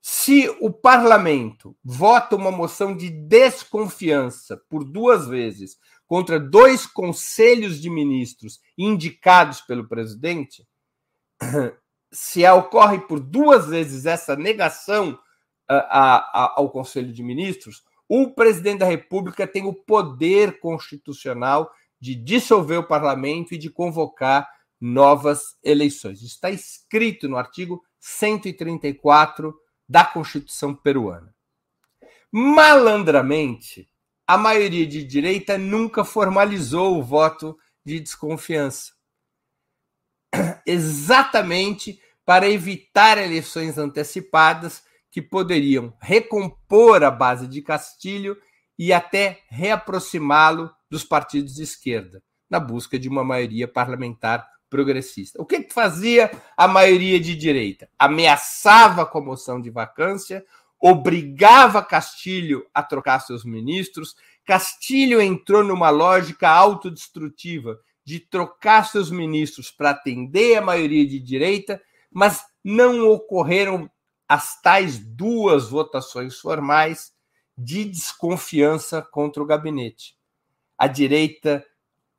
Se 0.00 0.48
o 0.60 0.70
parlamento 0.70 1.74
vota 1.82 2.36
uma 2.36 2.50
moção 2.50 2.94
de 2.94 3.08
desconfiança 3.08 4.60
por 4.68 4.84
duas 4.84 5.26
vezes 5.26 5.78
contra 6.14 6.38
dois 6.38 6.86
conselhos 6.86 7.80
de 7.80 7.90
ministros 7.90 8.60
indicados 8.78 9.60
pelo 9.60 9.88
presidente, 9.88 10.64
se 12.08 12.46
ocorre 12.46 13.00
por 13.00 13.18
duas 13.18 13.66
vezes 13.66 14.06
essa 14.06 14.36
negação 14.36 15.18
a, 15.68 15.74
a, 15.76 16.54
ao 16.56 16.70
Conselho 16.70 17.12
de 17.12 17.20
Ministros, 17.20 17.82
o 18.08 18.30
presidente 18.30 18.78
da 18.78 18.86
República 18.86 19.44
tem 19.44 19.66
o 19.66 19.74
poder 19.74 20.60
constitucional 20.60 21.68
de 21.98 22.14
dissolver 22.14 22.78
o 22.78 22.86
parlamento 22.86 23.52
e 23.52 23.58
de 23.58 23.68
convocar 23.68 24.48
novas 24.80 25.56
eleições. 25.64 26.18
Isso 26.18 26.36
está 26.36 26.48
escrito 26.48 27.28
no 27.28 27.36
artigo 27.36 27.82
134 27.98 29.52
da 29.88 30.04
Constituição 30.04 30.76
peruana. 30.76 31.34
Malandramente, 32.30 33.90
a 34.26 34.38
maioria 34.38 34.86
de 34.86 35.04
direita 35.04 35.58
nunca 35.58 36.04
formalizou 36.04 36.98
o 36.98 37.02
voto 37.02 37.58
de 37.84 38.00
desconfiança. 38.00 38.92
Exatamente 40.66 42.00
para 42.24 42.48
evitar 42.48 43.18
eleições 43.18 43.76
antecipadas 43.76 44.82
que 45.10 45.20
poderiam 45.20 45.94
recompor 46.00 47.04
a 47.04 47.10
base 47.10 47.46
de 47.46 47.60
Castilho 47.62 48.36
e 48.78 48.92
até 48.92 49.42
reaproximá-lo 49.48 50.70
dos 50.90 51.04
partidos 51.04 51.54
de 51.54 51.62
esquerda, 51.62 52.22
na 52.48 52.58
busca 52.58 52.98
de 52.98 53.08
uma 53.08 53.22
maioria 53.22 53.68
parlamentar 53.68 54.48
progressista. 54.68 55.40
O 55.40 55.46
que 55.46 55.68
fazia 55.70 56.30
a 56.56 56.66
maioria 56.66 57.20
de 57.20 57.36
direita? 57.36 57.88
Ameaçava 57.96 59.08
a 59.12 59.20
moção 59.20 59.60
de 59.60 59.70
vacância, 59.70 60.44
obrigava 60.86 61.82
Castilho 61.82 62.66
a 62.74 62.82
trocar 62.82 63.18
seus 63.20 63.42
ministros. 63.42 64.14
Castilho 64.44 65.18
entrou 65.18 65.64
numa 65.64 65.88
lógica 65.88 66.46
autodestrutiva 66.46 67.80
de 68.04 68.20
trocar 68.20 68.84
seus 68.84 69.10
ministros 69.10 69.70
para 69.70 69.90
atender 69.90 70.58
a 70.58 70.60
maioria 70.60 71.06
de 71.06 71.18
direita, 71.18 71.80
mas 72.12 72.44
não 72.62 73.08
ocorreram 73.08 73.90
as 74.28 74.60
tais 74.60 74.98
duas 74.98 75.70
votações 75.70 76.38
formais 76.38 77.14
de 77.56 77.86
desconfiança 77.86 79.00
contra 79.00 79.42
o 79.42 79.46
gabinete. 79.46 80.14
A 80.76 80.86
direita 80.86 81.64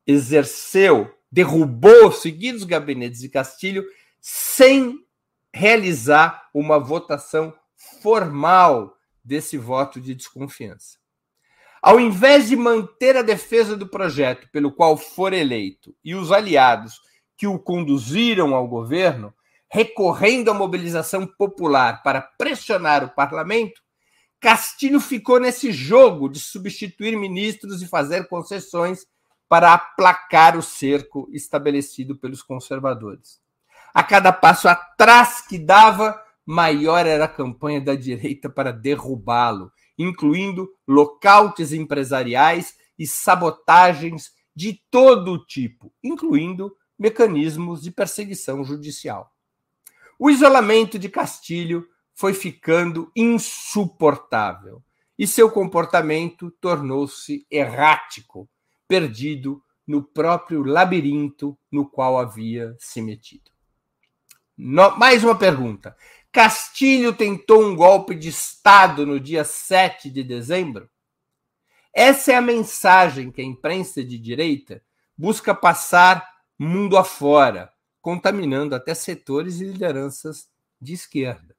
exerceu, 0.07 1.13
derrubou 1.31 2.11
seguidos 2.11 2.63
gabinetes 2.63 3.19
de 3.19 3.29
Castilho 3.29 3.85
sem 4.19 5.05
realizar 5.53 6.49
uma 6.51 6.79
votação 6.79 7.53
formal 8.01 8.97
desse 9.23 9.57
voto 9.57 9.99
de 9.99 10.13
desconfiança. 10.13 10.97
Ao 11.81 11.99
invés 11.99 12.47
de 12.47 12.55
manter 12.55 13.15
a 13.15 13.21
defesa 13.21 13.77
do 13.77 13.87
projeto 13.87 14.49
pelo 14.51 14.71
qual 14.71 14.97
for 14.97 15.33
eleito 15.33 15.95
e 16.03 16.15
os 16.15 16.31
aliados 16.31 16.99
que 17.37 17.45
o 17.45 17.59
conduziram 17.59 18.55
ao 18.55 18.67
governo, 18.67 19.33
recorrendo 19.69 20.49
à 20.49 20.53
mobilização 20.53 21.27
popular 21.27 22.01
para 22.01 22.21
pressionar 22.21 23.03
o 23.03 23.09
parlamento, 23.09 23.81
Castilho 24.39 24.99
ficou 24.99 25.39
nesse 25.39 25.71
jogo 25.71 26.29
de 26.29 26.39
substituir 26.39 27.17
ministros 27.17 27.81
e 27.81 27.87
fazer 27.87 28.27
concessões 28.27 29.05
para 29.47 29.73
aplacar 29.73 30.57
o 30.57 30.61
cerco 30.61 31.27
estabelecido 31.31 32.15
pelos 32.15 32.41
conservadores. 32.41 33.39
A 33.93 34.03
cada 34.03 34.31
passo 34.33 34.67
atrás 34.67 35.41
que 35.41 35.57
dava, 35.57 36.19
maior 36.45 37.05
era 37.05 37.25
a 37.25 37.29
campanha 37.29 37.81
da 37.81 37.95
direita 37.95 38.49
para 38.49 38.71
derrubá-lo, 38.71 39.71
incluindo 39.97 40.69
locautes 40.87 41.73
empresariais 41.73 42.75
e 42.97 43.07
sabotagens 43.07 44.31
de 44.55 44.81
todo 44.89 45.43
tipo, 45.45 45.91
incluindo 46.03 46.75
mecanismos 46.97 47.81
de 47.81 47.91
perseguição 47.91 48.63
judicial. 48.63 49.31
O 50.17 50.29
isolamento 50.29 50.97
de 50.97 51.09
Castilho 51.09 51.85
foi 52.13 52.33
ficando 52.33 53.11
insuportável 53.15 54.81
e 55.17 55.27
seu 55.27 55.51
comportamento 55.51 56.51
tornou-se 56.61 57.45
errático, 57.51 58.49
perdido 58.87 59.61
no 59.85 60.03
próprio 60.03 60.63
labirinto 60.63 61.57
no 61.71 61.87
qual 61.89 62.17
havia 62.17 62.75
se 62.79 63.01
metido. 63.01 63.51
No, 64.57 64.97
mais 64.97 65.23
uma 65.23 65.37
pergunta. 65.37 65.95
Castilho 66.35 67.13
tentou 67.13 67.63
um 67.63 67.73
golpe 67.73 68.13
de 68.13 68.27
Estado 68.27 69.05
no 69.05 69.21
dia 69.21 69.45
7 69.45 70.09
de 70.09 70.21
dezembro? 70.21 70.89
Essa 71.93 72.33
é 72.33 72.35
a 72.35 72.41
mensagem 72.41 73.31
que 73.31 73.39
a 73.39 73.45
imprensa 73.45 74.03
de 74.03 74.17
direita 74.19 74.83
busca 75.17 75.55
passar 75.55 76.29
mundo 76.59 76.97
afora, 76.97 77.71
contaminando 78.01 78.75
até 78.75 78.93
setores 78.93 79.61
e 79.61 79.63
lideranças 79.63 80.49
de 80.81 80.91
esquerda. 80.91 81.55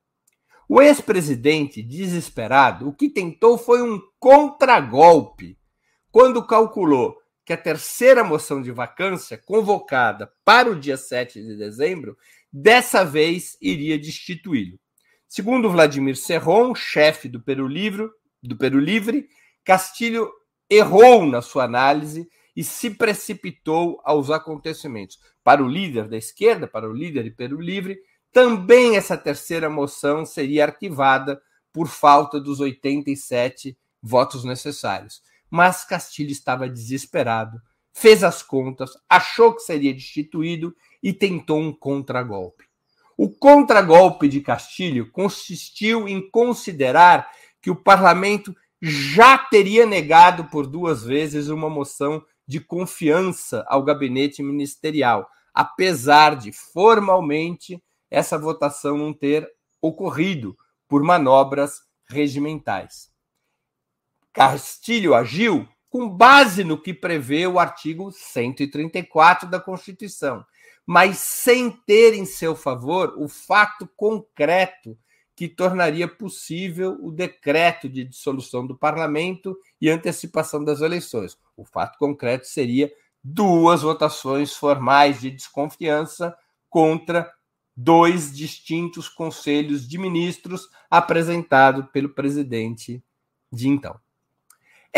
O 0.69 0.83
ex-presidente, 0.83 1.83
desesperado, 1.83 2.87
o 2.87 2.93
que 2.93 3.09
tentou 3.09 3.57
foi 3.57 3.81
um 3.81 3.99
contragolpe, 4.21 5.59
quando 6.13 6.47
calculou 6.47 7.17
que 7.47 7.55
a 7.55 7.57
terceira 7.57 8.23
moção 8.23 8.61
de 8.61 8.73
vacância, 8.73 9.39
convocada 9.39 10.31
para 10.45 10.69
o 10.69 10.79
dia 10.79 10.99
7 10.99 11.41
de 11.41 11.57
dezembro, 11.57 12.19
dessa 12.63 13.05
vez 13.05 13.57
iria 13.61 13.99
destituí-lo. 13.99 14.79
Segundo 15.29 15.71
Vladimir 15.71 16.17
Serron, 16.17 16.75
chefe 16.75 17.29
do 17.29 17.41
Peru 17.41 17.67
Livre, 17.67 18.09
do 18.43 18.57
Peru 18.57 18.79
Livre, 18.79 19.29
Castilho 19.65 20.31
errou 20.71 21.27
na 21.27 21.43
sua 21.43 21.65
análise 21.65 22.29
e 22.55 22.63
se 22.63 22.91
precipitou 22.91 24.01
aos 24.05 24.31
acontecimentos. 24.31 25.19
Para 25.43 25.63
o 25.63 25.69
líder 25.69 26.09
da 26.09 26.17
esquerda, 26.17 26.67
para 26.67 26.89
o 26.89 26.93
líder 26.93 27.25
de 27.25 27.31
Peru 27.31 27.61
Livre, 27.61 27.99
também 28.33 28.97
essa 28.97 29.17
terceira 29.17 29.69
moção 29.69 30.25
seria 30.25 30.65
arquivada 30.65 31.41
por 31.73 31.89
falta 31.89 32.41
dos 32.41 32.61
87 32.61 33.77
votos 34.03 34.45
necessários 34.45 35.21
mas 35.51 35.85
Castilho 35.85 36.31
estava 36.31 36.69
desesperado, 36.69 37.61
fez 37.97 38.23
as 38.23 38.43
contas, 38.43 38.91
achou 39.09 39.55
que 39.55 39.63
seria 39.63 39.95
destituído 39.95 40.77
e 41.03 41.15
tentou 41.15 41.59
um 41.59 41.73
contragolpe. 41.73 42.67
O 43.17 43.31
contragolpe 43.31 44.29
de 44.29 44.43
Castilho 44.43 45.11
consistiu 45.11 46.07
em 46.07 46.31
considerar 46.31 47.27
que 47.63 47.71
o 47.71 47.75
parlamento 47.75 48.55
já 48.83 49.39
teria 49.39 49.87
negado 49.87 50.45
por 50.45 50.67
duas 50.67 51.05
vezes 51.05 51.49
uma 51.49 51.71
moção 51.71 52.23
de 52.47 52.61
confiança 52.61 53.65
ao 53.67 53.83
gabinete 53.83 54.43
ministerial, 54.43 55.27
apesar 55.55 56.37
de 56.37 56.53
formalmente 56.53 57.83
essa 58.11 58.37
votação 58.37 58.99
não 58.99 59.15
ter 59.15 59.49
ocorrido 59.81 60.55
por 60.87 61.03
manobras 61.03 61.81
regimentais. 62.11 63.11
Castilho 64.35 65.15
agiu 65.15 65.67
com 65.97 66.11
base 66.11 66.63
no 66.63 66.77
que 66.77 66.93
prevê 66.93 67.47
o 67.47 67.59
artigo 67.59 68.13
134 68.13 69.49
da 69.49 69.59
Constituição, 69.59 70.45
mas 70.85 71.17
sem 71.17 71.71
ter 71.71 72.13
em 72.13 72.27
seu 72.27 72.55
favor 72.55 73.15
o 73.17 73.27
fato 73.27 73.89
concreto 73.97 74.95
que 75.35 75.49
tornaria 75.49 76.07
possível 76.07 76.99
o 77.01 77.11
decreto 77.11 77.89
de 77.89 78.05
dissolução 78.05 78.67
do 78.67 78.77
parlamento 78.77 79.57
e 79.81 79.89
antecipação 79.89 80.63
das 80.63 80.83
eleições. 80.83 81.39
O 81.57 81.65
fato 81.65 81.99
concreto 81.99 82.47
seria 82.47 82.93
duas 83.25 83.81
votações 83.81 84.55
formais 84.55 85.19
de 85.19 85.31
desconfiança 85.31 86.37
contra 86.69 87.33
dois 87.75 88.37
distintos 88.37 89.09
conselhos 89.09 89.89
de 89.89 89.97
ministros 89.97 90.69
apresentado 90.91 91.87
pelo 91.87 92.11
presidente 92.11 93.03
de 93.51 93.67
então. 93.67 93.99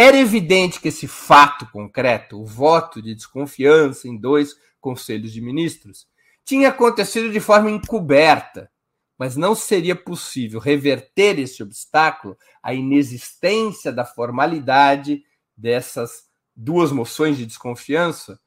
Era 0.00 0.16
evidente 0.16 0.80
que 0.80 0.86
esse 0.86 1.08
fato 1.08 1.66
concreto, 1.72 2.40
o 2.40 2.46
voto 2.46 3.02
de 3.02 3.16
desconfiança 3.16 4.06
em 4.06 4.16
dois 4.16 4.54
conselhos 4.80 5.32
de 5.32 5.40
ministros, 5.40 6.06
tinha 6.44 6.68
acontecido 6.68 7.32
de 7.32 7.40
forma 7.40 7.68
encoberta, 7.68 8.70
mas 9.18 9.34
não 9.34 9.56
seria 9.56 9.96
possível 9.96 10.60
reverter 10.60 11.40
esse 11.40 11.64
obstáculo, 11.64 12.38
a 12.62 12.72
inexistência 12.72 13.90
da 13.90 14.04
formalidade 14.04 15.24
dessas 15.56 16.28
duas 16.54 16.92
moções 16.92 17.36
de 17.36 17.44
desconfiança, 17.44 18.38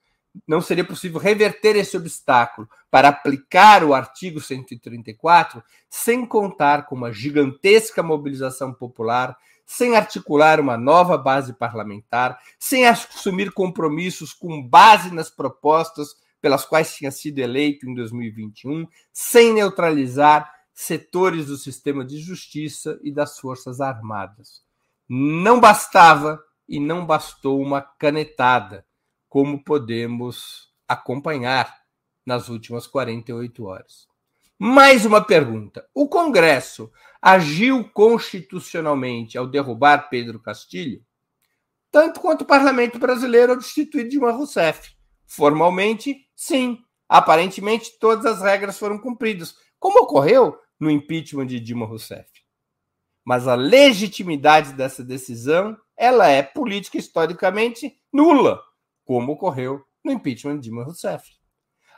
não 0.48 0.62
seria 0.62 0.86
possível 0.86 1.20
reverter 1.20 1.76
esse 1.76 1.98
obstáculo 1.98 2.66
para 2.90 3.10
aplicar 3.10 3.84
o 3.84 3.94
artigo 3.94 4.40
134 4.40 5.62
sem 5.90 6.26
contar 6.26 6.86
com 6.86 6.96
uma 6.96 7.12
gigantesca 7.12 8.02
mobilização 8.02 8.74
popular 8.74 9.38
sem 9.72 9.96
articular 9.96 10.60
uma 10.60 10.76
nova 10.76 11.18
base 11.18 11.54
parlamentar, 11.54 12.38
sem 12.60 12.86
assumir 12.86 13.54
compromissos 13.54 14.34
com 14.34 14.62
base 14.62 15.14
nas 15.14 15.30
propostas 15.30 16.10
pelas 16.42 16.66
quais 16.66 16.94
tinha 16.94 17.10
sido 17.10 17.40
eleito 17.40 17.90
em 17.90 17.96
2021, 17.96 18.86
sem 19.14 19.54
neutralizar 19.54 20.54
setores 20.74 21.46
do 21.46 21.56
sistema 21.56 22.04
de 22.04 22.18
justiça 22.20 23.00
e 23.02 23.14
das 23.14 23.40
Forças 23.40 23.80
Armadas. 23.80 24.62
Não 25.08 25.58
bastava 25.58 26.44
e 26.68 26.78
não 26.78 27.06
bastou 27.06 27.62
uma 27.62 27.82
canetada, 27.82 28.86
como 29.30 29.64
podemos 29.64 30.70
acompanhar 30.86 31.80
nas 32.26 32.50
últimas 32.50 32.88
48 32.88 33.64
horas. 33.64 34.11
Mais 34.64 35.08
uma 35.08 35.26
pergunta: 35.26 35.90
o 35.92 36.08
Congresso 36.08 36.92
agiu 37.20 37.84
constitucionalmente 37.96 39.36
ao 39.36 39.48
derrubar 39.48 40.08
Pedro 40.08 40.40
Castilho? 40.40 41.04
Tanto 41.90 42.20
quanto 42.20 42.42
o 42.42 42.46
parlamento 42.46 43.00
brasileiro 43.00 43.54
ao 43.54 43.58
destituir 43.58 44.08
Dilma 44.08 44.32
Rousseff. 44.32 44.92
Formalmente, 45.26 46.30
sim. 46.36 46.78
Aparentemente, 47.10 47.98
todas 48.00 48.24
as 48.24 48.44
regras 48.44 48.78
foram 48.78 49.00
cumpridas, 49.00 49.56
como 49.80 50.04
ocorreu 50.04 50.56
no 50.80 50.92
impeachment 50.92 51.48
de 51.48 51.60
Dilma 51.60 51.88
Rousseff. 51.88 52.30
Mas 53.26 53.48
a 53.48 53.56
legitimidade 53.56 54.74
dessa 54.74 55.04
decisão, 55.04 55.76
ela 55.98 56.28
é 56.28 56.44
política 56.44 57.00
historicamente 57.00 58.00
nula, 58.14 58.62
como 59.06 59.32
ocorreu 59.32 59.84
no 60.06 60.12
impeachment 60.12 60.58
de 60.58 60.70
Dilma 60.70 60.84
Rousseff. 60.84 61.41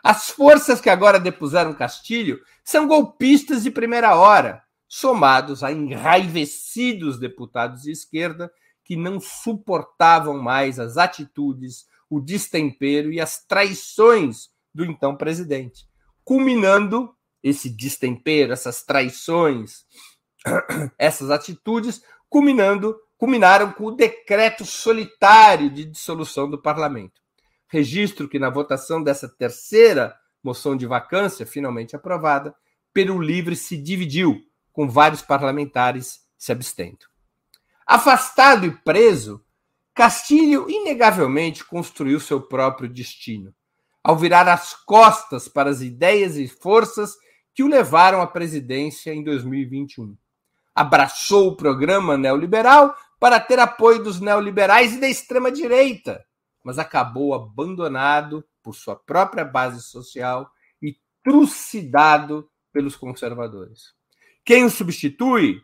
As 0.03 0.29
forças 0.29 0.81
que 0.81 0.89
agora 0.89 1.17
depuseram 1.17 1.73
Castilho 1.73 2.41
são 2.61 2.85
golpistas 2.85 3.63
de 3.63 3.71
primeira 3.71 4.13
hora, 4.17 4.61
somados 4.85 5.63
a 5.63 5.71
enraivecidos 5.71 7.17
deputados 7.17 7.83
de 7.83 7.91
esquerda 7.91 8.51
que 8.83 8.97
não 8.97 9.17
suportavam 9.17 10.37
mais 10.37 10.77
as 10.77 10.97
atitudes, 10.97 11.85
o 12.09 12.19
destempero 12.19 13.13
e 13.13 13.21
as 13.21 13.45
traições 13.45 14.49
do 14.75 14.83
então 14.83 15.15
presidente, 15.15 15.87
culminando 16.25 17.15
esse 17.41 17.69
destempero, 17.69 18.51
essas 18.51 18.83
traições, 18.83 19.85
essas 20.99 21.31
atitudes, 21.31 22.03
culminando, 22.27 22.93
culminaram 23.17 23.71
com 23.71 23.85
o 23.85 23.95
decreto 23.95 24.65
solitário 24.65 25.69
de 25.69 25.85
dissolução 25.85 26.49
do 26.49 26.61
parlamento. 26.61 27.22
Registro 27.73 28.29
que 28.29 28.37
na 28.37 28.51
votação 28.51 29.01
dessa 29.01 29.27
terceira 29.27 30.15
moção 30.43 30.77
de 30.77 30.85
vacância, 30.85 31.43
finalmente 31.43 31.95
aprovada, 31.95 32.53
Peru 32.93 33.19
Livre 33.19 33.55
se 33.55 33.75
dividiu, 33.75 34.39
com 34.71 34.87
vários 34.87 35.23
parlamentares 35.23 36.19
se 36.37 36.51
abstendo. 36.51 36.99
Afastado 37.83 38.67
e 38.67 38.71
preso, 38.71 39.43
Castilho 39.91 40.69
inegavelmente 40.69 41.65
construiu 41.65 42.19
seu 42.19 42.39
próprio 42.39 42.87
destino. 42.87 43.51
ao 44.03 44.15
virar 44.15 44.47
as 44.47 44.75
costas 44.75 45.47
para 45.47 45.71
as 45.71 45.81
ideias 45.81 46.37
e 46.37 46.47
forças 46.47 47.15
que 47.55 47.63
o 47.63 47.67
levaram 47.67 48.21
à 48.21 48.27
presidência 48.27 49.11
em 49.11 49.23
2021. 49.23 50.15
Abraçou 50.75 51.47
o 51.47 51.55
programa 51.55 52.19
neoliberal 52.19 52.95
para 53.19 53.39
ter 53.39 53.57
apoio 53.57 54.03
dos 54.03 54.19
neoliberais 54.19 54.93
e 54.93 54.99
da 54.99 55.09
extrema-direita, 55.09 56.23
mas 56.63 56.79
acabou 56.79 57.33
abandonado 57.33 58.43
por 58.61 58.73
sua 58.73 58.95
própria 58.95 59.43
base 59.43 59.81
social 59.81 60.49
e 60.81 60.97
trucidado 61.21 62.49
pelos 62.71 62.95
conservadores. 62.95 63.93
Quem 64.45 64.63
o 64.63 64.69
substitui, 64.69 65.61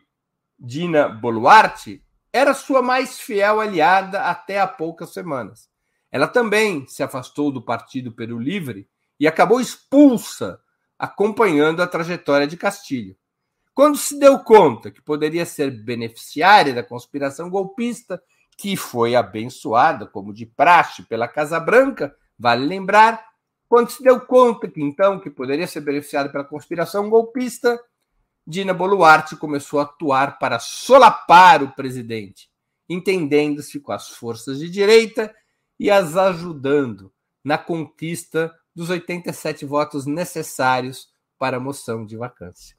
Dina 0.58 1.08
Boluarte, 1.08 2.04
era 2.32 2.54
sua 2.54 2.82
mais 2.82 3.18
fiel 3.18 3.60
aliada 3.60 4.22
até 4.22 4.60
há 4.60 4.66
poucas 4.66 5.12
semanas. 5.12 5.68
Ela 6.12 6.28
também 6.28 6.86
se 6.86 7.02
afastou 7.02 7.50
do 7.50 7.62
Partido 7.62 8.12
Peru 8.12 8.38
Livre 8.38 8.88
e 9.18 9.26
acabou 9.26 9.60
expulsa, 9.60 10.60
acompanhando 10.98 11.82
a 11.82 11.86
trajetória 11.86 12.46
de 12.46 12.56
Castilho. 12.56 13.16
Quando 13.74 13.96
se 13.96 14.18
deu 14.18 14.38
conta 14.40 14.90
que 14.90 15.00
poderia 15.00 15.46
ser 15.46 15.70
beneficiária 15.70 16.74
da 16.74 16.82
conspiração 16.82 17.48
golpista, 17.48 18.22
que 18.60 18.76
foi 18.76 19.16
abençoada, 19.16 20.06
como 20.06 20.34
de 20.34 20.44
praxe, 20.44 21.02
pela 21.04 21.26
Casa 21.26 21.58
Branca, 21.58 22.14
vale 22.38 22.66
lembrar, 22.66 23.24
quando 23.66 23.88
se 23.88 24.02
deu 24.02 24.20
conta 24.20 24.68
que 24.68 24.82
então 24.82 25.18
que 25.18 25.30
poderia 25.30 25.66
ser 25.66 25.80
beneficiada 25.80 26.28
pela 26.28 26.44
conspiração 26.44 27.08
golpista, 27.08 27.82
Dina 28.46 28.74
Boluarte 28.74 29.34
começou 29.34 29.80
a 29.80 29.84
atuar 29.84 30.38
para 30.38 30.58
solapar 30.58 31.62
o 31.62 31.72
presidente, 31.74 32.50
entendendo-se 32.86 33.80
com 33.80 33.92
as 33.92 34.10
forças 34.10 34.58
de 34.58 34.68
direita 34.68 35.34
e 35.78 35.90
as 35.90 36.14
ajudando 36.14 37.10
na 37.42 37.56
conquista 37.56 38.54
dos 38.76 38.90
87 38.90 39.64
votos 39.64 40.04
necessários 40.04 41.08
para 41.38 41.56
a 41.56 41.60
moção 41.60 42.04
de 42.04 42.14
vacância. 42.14 42.76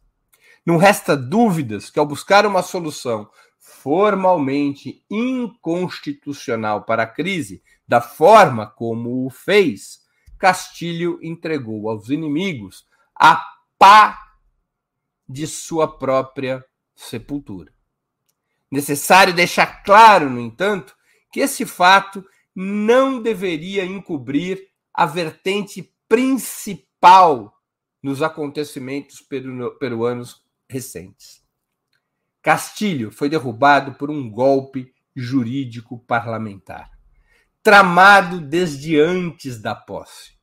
Não 0.64 0.78
resta 0.78 1.18
dúvidas 1.18 1.90
que, 1.90 1.98
ao 1.98 2.06
buscar 2.06 2.46
uma 2.46 2.62
solução 2.62 3.28
formalmente 3.62 5.06
inconstitucional 5.08 6.84
para 6.84 7.04
a 7.04 7.08
crise, 7.08 7.62
da 7.88 8.02
forma 8.02 8.66
como 8.66 9.24
o 9.24 9.30
fez, 9.30 10.02
Castilho 10.40 11.20
entregou 11.22 11.88
aos 11.88 12.10
inimigos 12.10 12.88
a 13.16 13.40
pá 13.78 14.20
de 15.30 15.46
sua 15.46 15.88
própria 15.88 16.66
sepultura. 16.96 17.72
Necessário 18.72 19.34
deixar 19.34 19.84
claro, 19.84 20.28
no 20.28 20.40
entanto, 20.40 20.96
que 21.32 21.42
esse 21.42 21.64
fato 21.64 22.26
não 22.56 23.22
deveria 23.22 23.86
encobrir 23.86 24.68
a 24.92 25.06
vertente 25.06 25.94
principal 26.10 27.56
nos 28.02 28.24
acontecimentos 28.24 29.24
peruanos 29.80 30.44
recentes. 30.68 31.41
Castilho 32.42 33.12
foi 33.12 33.30
derrubado 33.30 33.94
por 33.94 34.10
um 34.10 34.30
golpe 34.30 34.92
jurídico 35.16 36.00
parlamentar, 36.00 36.90
tramado 37.62 38.40
desde 38.40 39.00
antes 39.00 39.62
da 39.62 39.76
posse, 39.76 40.34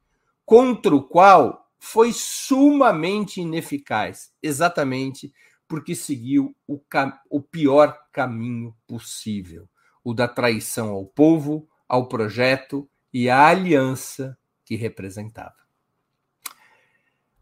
contra 0.45 0.95
o 0.95 1.03
qual 1.03 1.69
foi 1.79 2.13
sumamente 2.13 3.41
ineficaz, 3.41 4.33
exatamente 4.43 5.33
porque 5.67 5.95
seguiu 5.95 6.55
o, 6.67 6.81
o 7.29 7.43
pior 7.43 7.99
caminho 8.13 8.75
possível, 8.87 9.69
o 10.03 10.15
da 10.15 10.27
traição 10.27 10.91
ao 10.91 11.05
povo, 11.05 11.69
ao 11.89 12.09
projeto 12.09 12.89
e 13.13 13.29
à 13.29 13.47
aliança 13.47 14.37
que 14.65 14.77
representava. 14.77 15.68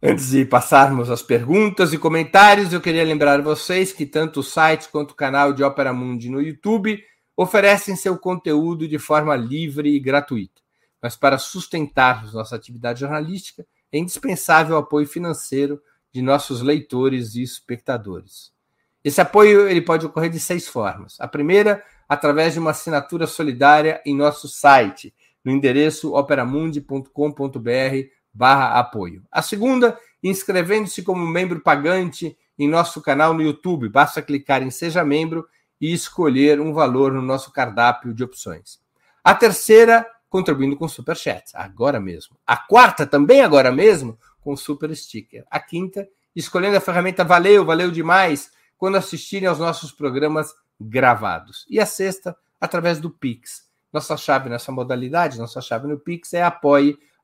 Antes 0.03 0.29
de 0.29 0.45
passarmos 0.45 1.11
às 1.11 1.23
perguntas 1.23 1.95
e 1.95 1.99
comentários, 1.99 2.71
eu 2.71 2.83
queria 2.83 3.03
lembrar 3.03 3.41
vocês 3.41 3.95
que 3.95 4.05
tanto 4.05 4.41
o 4.41 4.43
site 4.43 4.91
quanto 4.91 5.13
o 5.13 5.15
canal 5.15 5.55
de 5.55 5.65
Opera 5.65 5.91
Mundi 5.91 6.29
no 6.29 6.43
YouTube 6.43 7.03
oferecem 7.35 7.97
seu 7.97 8.19
conteúdo 8.19 8.87
de 8.87 8.99
forma 8.99 9.35
livre 9.35 9.89
e 9.89 9.99
gratuita. 9.99 10.61
Mas 11.03 11.17
para 11.17 11.39
sustentarmos 11.39 12.35
nossa 12.35 12.55
atividade 12.55 13.01
jornalística, 13.01 13.67
é 13.91 13.99
indispensável 13.99 14.77
o 14.77 14.81
apoio 14.81 15.07
financeiro 15.07 15.81
de 16.13 16.21
nossos 16.21 16.61
leitores 16.61 17.35
e 17.35 17.43
espectadores. 17.43 18.53
Esse 19.03 19.23
apoio 19.23 19.67
ele 19.67 19.81
pode 19.81 20.05
ocorrer 20.05 20.31
de 20.31 20.41
seis 20.41 20.69
formas. 20.69 21.17
A 21.21 21.27
primeira, 21.27 21.83
através 22.07 22.53
de 22.53 22.59
uma 22.59 22.73
assinatura 22.73 23.27
solidária 23.27 24.03
em 24.05 24.15
nosso 24.15 24.47
site, 24.47 25.15
no 25.43 25.51
endereço 25.51 26.15
operamundi.com.br 26.15 28.16
barra 28.37 28.79
apoio. 28.79 29.23
A 29.33 29.41
segunda, 29.41 29.99
inscrevendo-se 30.23 31.03
como 31.03 31.27
membro 31.27 31.61
pagante 31.61 32.37
em 32.59 32.69
nosso 32.69 33.01
canal 33.01 33.33
no 33.33 33.43
YouTube. 33.43 33.89
Basta 33.89 34.21
clicar 34.21 34.63
em 34.63 34.71
Seja 34.71 35.05
Membro 35.05 35.47
e 35.81 35.93
escolher 35.93 36.61
um 36.61 36.73
valor 36.73 37.13
no 37.13 37.23
nosso 37.23 37.51
cardápio 37.51 38.13
de 38.13 38.23
opções. 38.23 38.79
A 39.25 39.35
terceira, 39.35 40.07
contribuindo 40.29 40.77
com 40.77 40.89
Super 40.89 41.17
Chat, 41.17 41.51
agora 41.55 41.99
mesmo. 41.99 42.37
A 42.47 42.57
quarta, 42.57 43.07
também 43.07 43.41
agora 43.41 43.73
mesmo, 43.73 44.19
com 44.41 44.57
Super 44.57 44.95
Sticker. 44.95 45.45
A 45.51 45.59
quinta, 45.59 46.07
escolhendo 46.35 46.77
a 46.77 46.81
ferramenta 46.81 47.25
Valeu, 47.25 47.65
valeu 47.65 47.91
demais, 47.91 48.51
quando 48.77 48.97
assistirem 48.97 49.49
aos 49.49 49.59
nossos 49.59 49.93
programas 49.93 50.55
gravados. 50.81 51.67
E 51.69 51.81
a 51.81 51.87
sexta, 51.87 52.37
através 52.61 53.01
do 53.01 53.11
Pix. 53.11 53.65
Nossa 53.93 54.17
chave 54.17 54.51
nessa 54.51 54.71
modalidade, 54.71 55.39
nossa 55.39 55.61
chave 55.61 55.87
no 55.89 55.99
Pix 55.99 56.35
é 56.35 56.43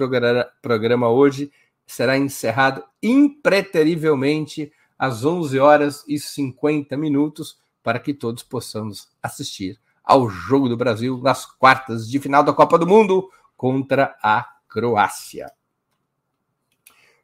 programa 0.60 1.08
hoje 1.08 1.50
será 1.86 2.18
encerrado 2.18 2.84
impreterivelmente 3.02 4.70
às 4.98 5.24
11 5.24 5.58
horas 5.58 6.04
e 6.06 6.18
50 6.18 6.98
minutos, 6.98 7.56
para 7.82 7.98
que 7.98 8.12
todos 8.12 8.42
possamos 8.42 9.08
assistir 9.22 9.80
ao 10.04 10.28
Jogo 10.28 10.68
do 10.68 10.76
Brasil 10.76 11.18
nas 11.22 11.46
quartas 11.46 12.10
de 12.10 12.20
final 12.20 12.44
da 12.44 12.52
Copa 12.52 12.76
do 12.76 12.86
Mundo 12.86 13.30
contra 13.56 14.14
a 14.22 14.46
Croácia. 14.68 15.50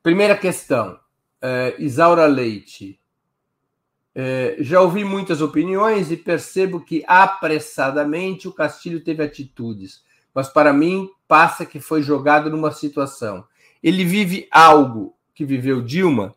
Primeira 0.02 0.34
questão, 0.34 0.98
é, 1.42 1.76
Isaura 1.78 2.24
Leite. 2.24 2.98
É, 4.14 4.56
já 4.58 4.80
ouvi 4.80 5.04
muitas 5.04 5.40
opiniões 5.40 6.10
e 6.10 6.16
percebo 6.16 6.80
que 6.80 7.04
apressadamente 7.06 8.48
o 8.48 8.52
Castilho 8.52 9.02
teve 9.02 9.22
atitudes, 9.22 10.02
mas 10.34 10.48
para 10.48 10.72
mim 10.72 11.08
passa 11.28 11.64
que 11.64 11.80
foi 11.80 12.02
jogado 12.02 12.50
numa 12.50 12.72
situação. 12.72 13.44
Ele 13.82 14.04
vive 14.04 14.48
algo 14.50 15.14
que 15.34 15.44
viveu 15.44 15.80
Dilma 15.80 16.34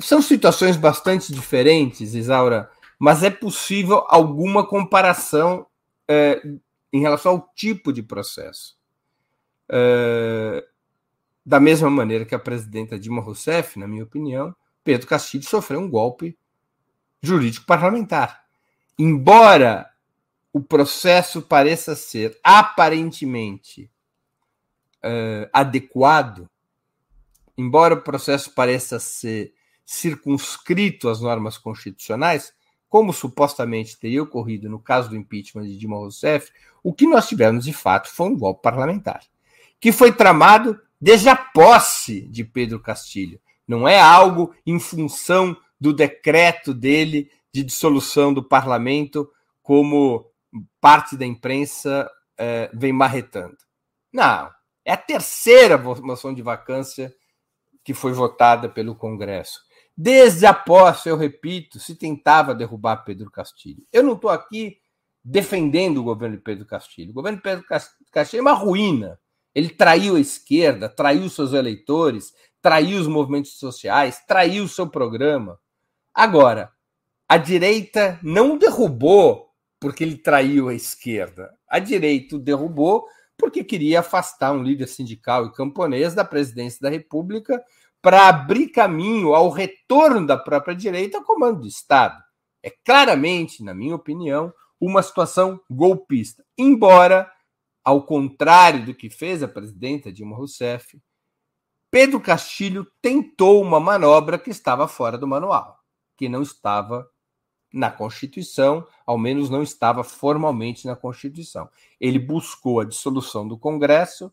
são 0.00 0.22
situações 0.22 0.76
bastante 0.76 1.32
diferentes, 1.32 2.14
Isaura, 2.14 2.70
mas 2.98 3.22
é 3.22 3.30
possível 3.30 4.04
alguma 4.08 4.66
comparação 4.66 5.66
é, 6.08 6.42
em 6.92 7.00
relação 7.00 7.32
ao 7.32 7.52
tipo 7.54 7.92
de 7.92 8.02
processo. 8.02 8.76
É, 9.68 10.64
da 11.44 11.58
mesma 11.58 11.90
maneira 11.90 12.24
que 12.24 12.34
a 12.34 12.38
presidenta 12.38 12.98
Dilma 12.98 13.20
Rousseff, 13.20 13.78
na 13.78 13.88
minha 13.88 14.04
opinião, 14.04 14.54
Pedro 14.84 15.06
Castilho 15.06 15.44
sofreu 15.44 15.80
um 15.80 15.90
golpe 15.90 16.36
jurídico 17.22 17.64
parlamentar. 17.64 18.42
Embora 18.98 19.90
o 20.52 20.60
processo 20.60 21.40
pareça 21.40 21.94
ser 21.94 22.38
aparentemente 22.42 23.90
uh, 25.02 25.48
adequado, 25.52 26.48
embora 27.56 27.94
o 27.94 28.02
processo 28.02 28.50
pareça 28.52 28.98
ser 28.98 29.54
circunscrito 29.86 31.08
às 31.08 31.20
normas 31.20 31.56
constitucionais, 31.56 32.52
como 32.88 33.12
supostamente 33.12 33.98
teria 33.98 34.22
ocorrido 34.22 34.68
no 34.68 34.78
caso 34.78 35.08
do 35.08 35.16
impeachment 35.16 35.64
de 35.64 35.78
Dilma 35.78 35.96
Rousseff, 35.96 36.52
o 36.82 36.92
que 36.92 37.06
nós 37.06 37.26
tivemos 37.26 37.64
de 37.64 37.72
fato 37.72 38.10
foi 38.10 38.28
um 38.28 38.36
golpe 38.36 38.62
parlamentar, 38.62 39.22
que 39.80 39.90
foi 39.90 40.12
tramado 40.12 40.78
desde 41.00 41.28
a 41.28 41.36
posse 41.36 42.20
de 42.28 42.44
Pedro 42.44 42.78
Castilho. 42.78 43.40
Não 43.66 43.88
é 43.88 43.98
algo 43.98 44.54
em 44.66 44.78
função 44.78 45.56
do 45.82 45.92
decreto 45.92 46.72
dele 46.72 47.28
de 47.52 47.64
dissolução 47.64 48.32
do 48.32 48.40
parlamento, 48.40 49.28
como 49.60 50.30
parte 50.80 51.16
da 51.16 51.26
imprensa 51.26 52.08
é, 52.38 52.70
vem 52.72 52.92
marretando. 52.92 53.56
Não, 54.12 54.48
é 54.84 54.92
a 54.92 54.96
terceira 54.96 55.76
moção 55.76 56.32
de 56.32 56.40
vacância 56.40 57.12
que 57.82 57.92
foi 57.92 58.12
votada 58.12 58.68
pelo 58.68 58.94
Congresso. 58.94 59.58
Desde 59.96 60.46
a 60.46 60.54
posse, 60.54 61.08
eu 61.08 61.16
repito, 61.16 61.80
se 61.80 61.96
tentava 61.96 62.54
derrubar 62.54 62.98
Pedro 62.98 63.28
Castilho. 63.28 63.84
Eu 63.92 64.04
não 64.04 64.12
estou 64.12 64.30
aqui 64.30 64.78
defendendo 65.24 65.98
o 65.98 66.04
governo 66.04 66.36
de 66.36 66.42
Pedro 66.44 66.64
Castilho. 66.64 67.10
O 67.10 67.14
governo 67.14 67.38
de 67.38 67.42
Pedro 67.42 67.64
Castilho 68.12 68.38
é 68.38 68.42
uma 68.42 68.52
ruína. 68.52 69.18
Ele 69.52 69.68
traiu 69.68 70.14
a 70.14 70.20
esquerda, 70.20 70.88
traiu 70.88 71.28
seus 71.28 71.52
eleitores, 71.52 72.32
traiu 72.60 73.00
os 73.00 73.08
movimentos 73.08 73.58
sociais, 73.58 74.24
traiu 74.28 74.62
o 74.62 74.68
seu 74.68 74.88
programa. 74.88 75.58
Agora, 76.14 76.70
a 77.28 77.36
direita 77.36 78.18
não 78.22 78.58
derrubou 78.58 79.50
porque 79.80 80.04
ele 80.04 80.16
traiu 80.16 80.68
a 80.68 80.74
esquerda. 80.74 81.52
A 81.68 81.78
direita 81.78 82.36
o 82.36 82.38
derrubou 82.38 83.06
porque 83.36 83.64
queria 83.64 84.00
afastar 84.00 84.52
um 84.52 84.62
líder 84.62 84.86
sindical 84.86 85.46
e 85.46 85.52
camponês 85.52 86.14
da 86.14 86.24
presidência 86.24 86.78
da 86.80 86.90
República 86.90 87.62
para 88.00 88.28
abrir 88.28 88.68
caminho 88.68 89.34
ao 89.34 89.48
retorno 89.48 90.26
da 90.26 90.36
própria 90.36 90.74
direita 90.74 91.18
ao 91.18 91.24
comando 91.24 91.60
do 91.60 91.66
Estado. 91.66 92.22
É 92.62 92.70
claramente, 92.84 93.64
na 93.64 93.74
minha 93.74 93.96
opinião, 93.96 94.52
uma 94.80 95.02
situação 95.02 95.60
golpista. 95.70 96.44
Embora, 96.56 97.30
ao 97.84 98.04
contrário 98.04 98.84
do 98.84 98.94
que 98.94 99.08
fez 99.10 99.42
a 99.42 99.48
presidenta 99.48 100.12
Dilma 100.12 100.36
Rousseff, 100.36 101.00
Pedro 101.90 102.20
Castilho 102.20 102.86
tentou 103.00 103.60
uma 103.60 103.78
manobra 103.78 104.38
que 104.38 104.50
estava 104.50 104.88
fora 104.88 105.18
do 105.18 105.26
manual, 105.26 105.78
que 106.22 106.28
não 106.28 106.42
estava 106.42 107.10
na 107.72 107.90
Constituição, 107.90 108.86
ao 109.04 109.18
menos 109.18 109.50
não 109.50 109.60
estava 109.60 110.04
formalmente 110.04 110.86
na 110.86 110.94
Constituição. 110.94 111.68
Ele 112.00 112.18
buscou 112.18 112.78
a 112.78 112.84
dissolução 112.84 113.48
do 113.48 113.58
Congresso 113.58 114.32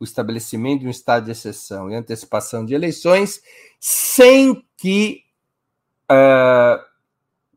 o 0.00 0.04
estabelecimento 0.04 0.80
de 0.80 0.86
um 0.86 0.90
estado 0.90 1.24
de 1.26 1.32
exceção 1.32 1.90
e 1.90 1.94
antecipação 1.94 2.64
de 2.64 2.74
eleições, 2.74 3.40
sem 3.80 4.64
que 4.76 5.24
uh, 6.10 6.82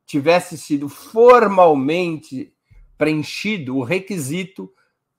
tivesse 0.06 0.58
sido 0.58 0.90
formalmente 0.90 2.54
preenchido 2.98 3.78
o 3.78 3.84
requisito 3.84 4.72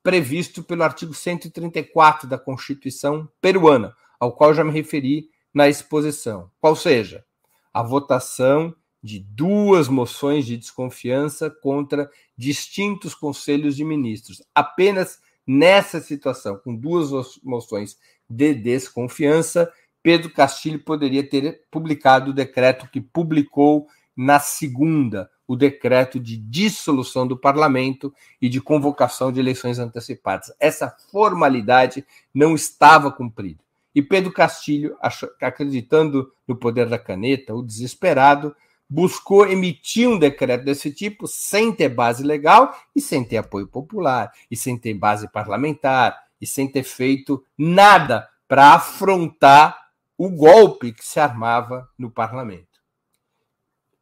previsto 0.03 0.62
pelo 0.62 0.83
artigo 0.83 1.14
134 1.14 2.29
da 2.29 2.38
Constituição 2.38 3.29
peruana, 3.40 3.94
ao 4.18 4.33
qual 4.33 4.53
já 4.53 4.64
me 4.64 4.72
referi 4.72 5.31
na 5.55 5.68
exposição. 5.68 6.51
Qual 6.61 6.75
seja, 6.75 7.25
a 7.72 7.82
votação 7.82 8.74
de 9.02 9.18
duas 9.18 9.88
moções 9.88 10.46
de 10.46 10.56
desconfiança 10.56 11.50
contra 11.50 12.11
distintos 12.37 13.14
conselhos 13.14 13.74
de 13.74 13.85
ministros. 13.85 14.42
Apenas 14.54 15.18
Nessa 15.46 16.00
situação, 16.00 16.56
com 16.56 16.74
duas 16.74 17.11
moções 17.42 17.98
de 18.30 18.54
desconfiança, 18.54 19.70
Pedro 20.02 20.30
Castilho 20.30 20.78
poderia 20.78 21.28
ter 21.28 21.62
publicado 21.70 22.30
o 22.30 22.35
decreto 22.35 22.88
que 22.88 23.00
publicou 23.00 23.87
na 24.16 24.38
segunda, 24.38 25.28
o 25.46 25.56
decreto 25.56 26.20
de 26.20 26.37
dissolução 26.37 27.26
do 27.26 27.37
parlamento 27.37 28.14
e 28.40 28.48
de 28.48 28.61
convocação 28.61 29.32
de 29.32 29.40
eleições 29.40 29.78
antecipadas. 29.78 30.52
Essa 30.61 30.94
formalidade 31.11 32.04
não 32.32 32.54
estava 32.54 33.11
cumprida. 33.11 33.61
E 33.94 34.00
Pedro 34.00 34.33
Castilho, 34.33 34.96
acreditando 35.40 36.33
no 36.46 36.57
poder 36.57 36.88
da 36.88 36.98
caneta, 36.98 37.55
o 37.55 37.62
desesperado, 37.62 38.55
buscou 38.88 39.46
emitir 39.46 40.09
um 40.09 40.18
decreto 40.18 40.64
desse 40.64 40.92
tipo 40.92 41.26
sem 41.26 41.72
ter 41.72 41.88
base 41.88 42.22
legal 42.22 42.74
e 42.94 43.00
sem 43.00 43.24
ter 43.24 43.38
apoio 43.38 43.66
popular, 43.66 44.31
e 44.50 44.57
sem 44.57 44.78
ter 44.78 44.94
base 44.94 45.31
parlamentar, 45.31 46.18
e 46.40 46.46
sem 46.46 46.70
ter 46.70 46.83
feito 46.83 47.44
nada 47.57 48.28
para 48.48 48.74
afrontar 48.74 49.78
o 50.18 50.28
golpe 50.28 50.92
que 50.92 51.05
se 51.05 51.18
armava 51.18 51.88
no 51.98 52.11
parlamento. 52.11 52.83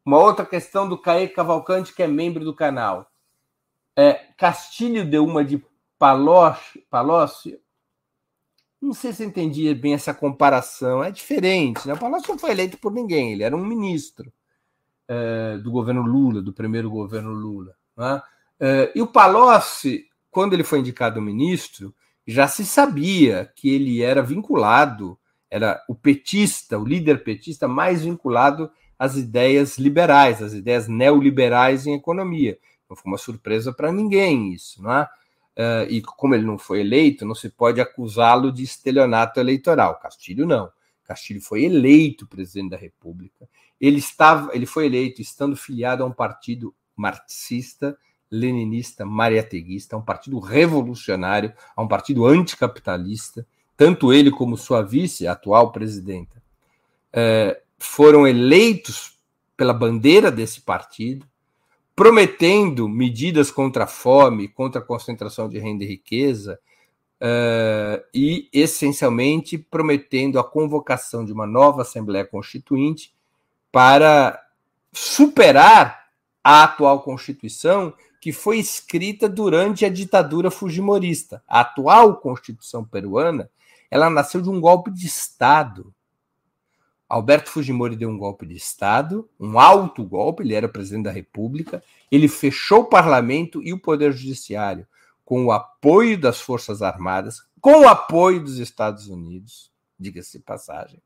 Uma 0.05 0.17
outra 0.17 0.45
questão 0.45 0.89
do 0.89 0.97
Caê 0.97 1.27
Cavalcante, 1.27 1.93
que 1.93 2.03
é 2.03 2.07
membro 2.07 2.43
do 2.43 2.55
canal. 2.55 3.09
É, 3.97 4.13
Castilho 4.37 5.09
deu 5.09 5.23
uma 5.23 5.45
de 5.45 5.63
Palocci. 5.97 7.59
Não 8.81 8.93
sei 8.93 9.13
se 9.13 9.23
entendia 9.23 9.75
bem 9.75 9.93
essa 9.93 10.13
comparação. 10.13 11.03
É 11.03 11.11
diferente. 11.11 11.87
Né? 11.87 11.93
O 11.93 11.99
Palocci 11.99 12.29
não 12.29 12.39
foi 12.39 12.51
eleito 12.51 12.77
por 12.77 12.91
ninguém, 12.91 13.33
ele 13.33 13.43
era 13.43 13.55
um 13.55 13.65
ministro 13.65 14.31
é, 15.07 15.57
do 15.57 15.69
governo 15.69 16.01
Lula, 16.01 16.41
do 16.41 16.51
primeiro 16.51 16.89
governo 16.89 17.31
Lula. 17.31 17.75
Né? 17.95 18.21
É, 18.59 18.91
e 18.95 19.01
o 19.01 19.07
Palocci, 19.07 20.05
quando 20.31 20.53
ele 20.53 20.63
foi 20.63 20.79
indicado 20.79 21.21
ministro, 21.21 21.93
já 22.25 22.47
se 22.47 22.65
sabia 22.65 23.51
que 23.55 23.69
ele 23.69 24.01
era 24.01 24.21
vinculado, 24.21 25.17
era 25.49 25.83
o 25.87 25.93
petista, 25.93 26.79
o 26.79 26.85
líder 26.85 27.23
petista 27.23 27.67
mais 27.67 28.03
vinculado 28.03 28.71
às 28.97 29.15
ideias 29.15 29.77
liberais, 29.77 30.41
às 30.41 30.53
ideias 30.53 30.87
neoliberais 30.87 31.85
em 31.85 31.93
economia. 31.93 32.57
Não 32.89 32.95
foi 32.95 33.11
uma 33.11 33.17
surpresa 33.17 33.73
para 33.73 33.91
ninguém 33.91 34.53
isso, 34.53 34.81
não 34.81 34.91
é? 34.91 35.09
Uh, 35.57 35.89
e 35.89 36.01
como 36.01 36.33
ele 36.33 36.45
não 36.45 36.57
foi 36.57 36.79
eleito, 36.79 37.25
não 37.25 37.35
se 37.35 37.49
pode 37.49 37.81
acusá-lo 37.81 38.51
de 38.51 38.63
estelionato 38.63 39.39
eleitoral. 39.39 39.99
Castilho 39.99 40.45
não. 40.45 40.71
Castilho 41.03 41.41
foi 41.41 41.65
eleito 41.65 42.25
presidente 42.25 42.71
da 42.71 42.77
República 42.77 43.47
ele 43.81 43.97
estava, 43.97 44.55
ele 44.55 44.67
foi 44.67 44.85
eleito 44.85 45.21
estando 45.21 45.55
filiado 45.57 46.03
a 46.03 46.05
um 46.05 46.11
partido 46.13 46.73
marxista, 46.95 47.97
leninista, 48.29 49.03
mariateguista, 49.03 49.95
a 49.95 49.99
um 49.99 50.03
partido 50.03 50.39
revolucionário, 50.39 51.51
a 51.75 51.81
um 51.81 51.87
partido 51.87 52.27
anticapitalista. 52.27 53.45
Tanto 53.75 54.13
ele 54.13 54.29
como 54.29 54.55
sua 54.55 54.83
vice, 54.83 55.25
a 55.25 55.31
atual 55.31 55.71
presidenta, 55.71 56.41
é, 57.11 57.59
foram 57.79 58.27
eleitos 58.27 59.17
pela 59.57 59.73
bandeira 59.73 60.31
desse 60.31 60.61
partido, 60.61 61.25
prometendo 62.01 62.89
medidas 62.89 63.51
contra 63.51 63.83
a 63.83 63.87
fome, 63.87 64.47
contra 64.47 64.81
a 64.81 64.83
concentração 64.83 65.47
de 65.47 65.59
renda 65.59 65.83
e 65.83 65.87
riqueza, 65.87 66.59
uh, 67.21 68.03
e 68.11 68.49
essencialmente 68.51 69.55
prometendo 69.55 70.39
a 70.39 70.43
convocação 70.43 71.23
de 71.23 71.31
uma 71.31 71.45
nova 71.45 71.83
Assembleia 71.83 72.25
Constituinte 72.25 73.13
para 73.71 74.43
superar 74.91 76.07
a 76.43 76.63
atual 76.63 77.03
Constituição 77.03 77.93
que 78.19 78.31
foi 78.31 78.57
escrita 78.57 79.29
durante 79.29 79.85
a 79.85 79.89
ditadura 79.89 80.49
fujimorista. 80.49 81.43
A 81.47 81.59
atual 81.59 82.15
Constituição 82.15 82.83
peruana, 82.83 83.47
ela 83.91 84.09
nasceu 84.09 84.41
de 84.41 84.49
um 84.49 84.59
golpe 84.59 84.89
de 84.89 85.05
Estado. 85.05 85.93
Alberto 87.11 87.49
Fujimori 87.49 87.97
deu 87.97 88.09
um 88.09 88.17
golpe 88.17 88.45
de 88.45 88.55
Estado, 88.55 89.29
um 89.37 89.59
alto 89.59 90.01
golpe, 90.01 90.43
ele 90.43 90.53
era 90.53 90.69
presidente 90.69 91.03
da 91.03 91.11
República, 91.11 91.83
ele 92.09 92.29
fechou 92.29 92.79
o 92.79 92.85
parlamento 92.85 93.61
e 93.61 93.73
o 93.73 93.79
poder 93.79 94.13
judiciário 94.13 94.87
com 95.25 95.45
o 95.45 95.51
apoio 95.51 96.17
das 96.17 96.39
Forças 96.39 96.81
Armadas, 96.81 97.41
com 97.59 97.81
o 97.81 97.87
apoio 97.87 98.41
dos 98.41 98.59
Estados 98.59 99.09
Unidos, 99.09 99.69
diga-se 99.99 100.39
passagem. 100.39 101.01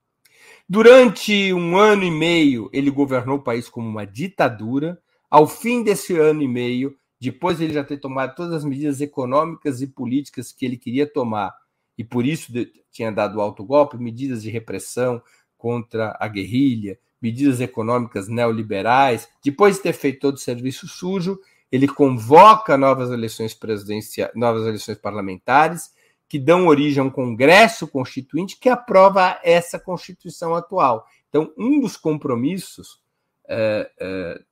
Durante 0.70 1.52
um 1.52 1.76
ano 1.76 2.04
e 2.04 2.12
meio, 2.12 2.70
ele 2.72 2.91
governou 2.91 3.38
o 3.38 3.44
país 3.44 3.68
como 3.68 3.89
uma 3.89 4.06
ditadura. 4.06 5.02
Ao 5.28 5.48
fim 5.48 5.82
desse 5.82 6.15
ano 6.15 6.44
e 6.44 6.48
meio, 6.48 6.96
depois 7.20 7.58
de 7.58 7.63
ele 7.63 7.74
já 7.74 7.84
ter 7.84 7.98
tomado 7.98 8.36
todas 8.36 8.54
as 8.54 8.63
medidas 8.63 9.02
econômicas 9.02 9.82
e 9.82 9.88
políticas 9.88 10.52
que 10.52 10.65
ele 10.65 10.78
queria 10.78 11.12
tomar, 11.12 11.52
e 11.98 12.04
por 12.04 12.26
isso 12.26 12.52
tinha 12.91 13.12
dado 13.12 13.41
alto 13.41 13.63
golpe, 13.63 13.98
medidas 13.98 14.44
de 14.44 14.52
repressão 14.52 15.22
contra 15.65 16.15
a 16.19 16.28
guerrilha, 16.28 16.99
medidas 17.19 17.60
econômicas 17.60 18.28
neoliberais, 18.28 19.28
depois 19.43 19.78
de 19.78 19.82
ter 19.82 19.93
feito 19.93 20.19
todo 20.19 20.36
o 20.36 20.38
serviço 20.38 20.88
sujo, 20.88 21.39
ele 21.71 21.88
convoca 21.88 22.78
novas 22.78 23.10
eleições 23.10 23.56
presidenciais, 23.56 24.30
novas 24.36 24.67
eleições 24.67 24.99
parlamentares 24.99 25.89
que 26.30 26.38
dão 26.38 26.67
origem 26.67 27.01
a 27.01 27.04
um 27.04 27.10
Congresso 27.10 27.88
Constituinte 27.88 28.60
que 28.60 28.69
aprova 28.69 29.39
essa 29.43 29.80
Constituição 29.80 30.54
atual. 30.54 31.04
Então, 31.30 31.51
um 31.58 31.80
dos 31.80 31.97
compromissos 31.97 32.99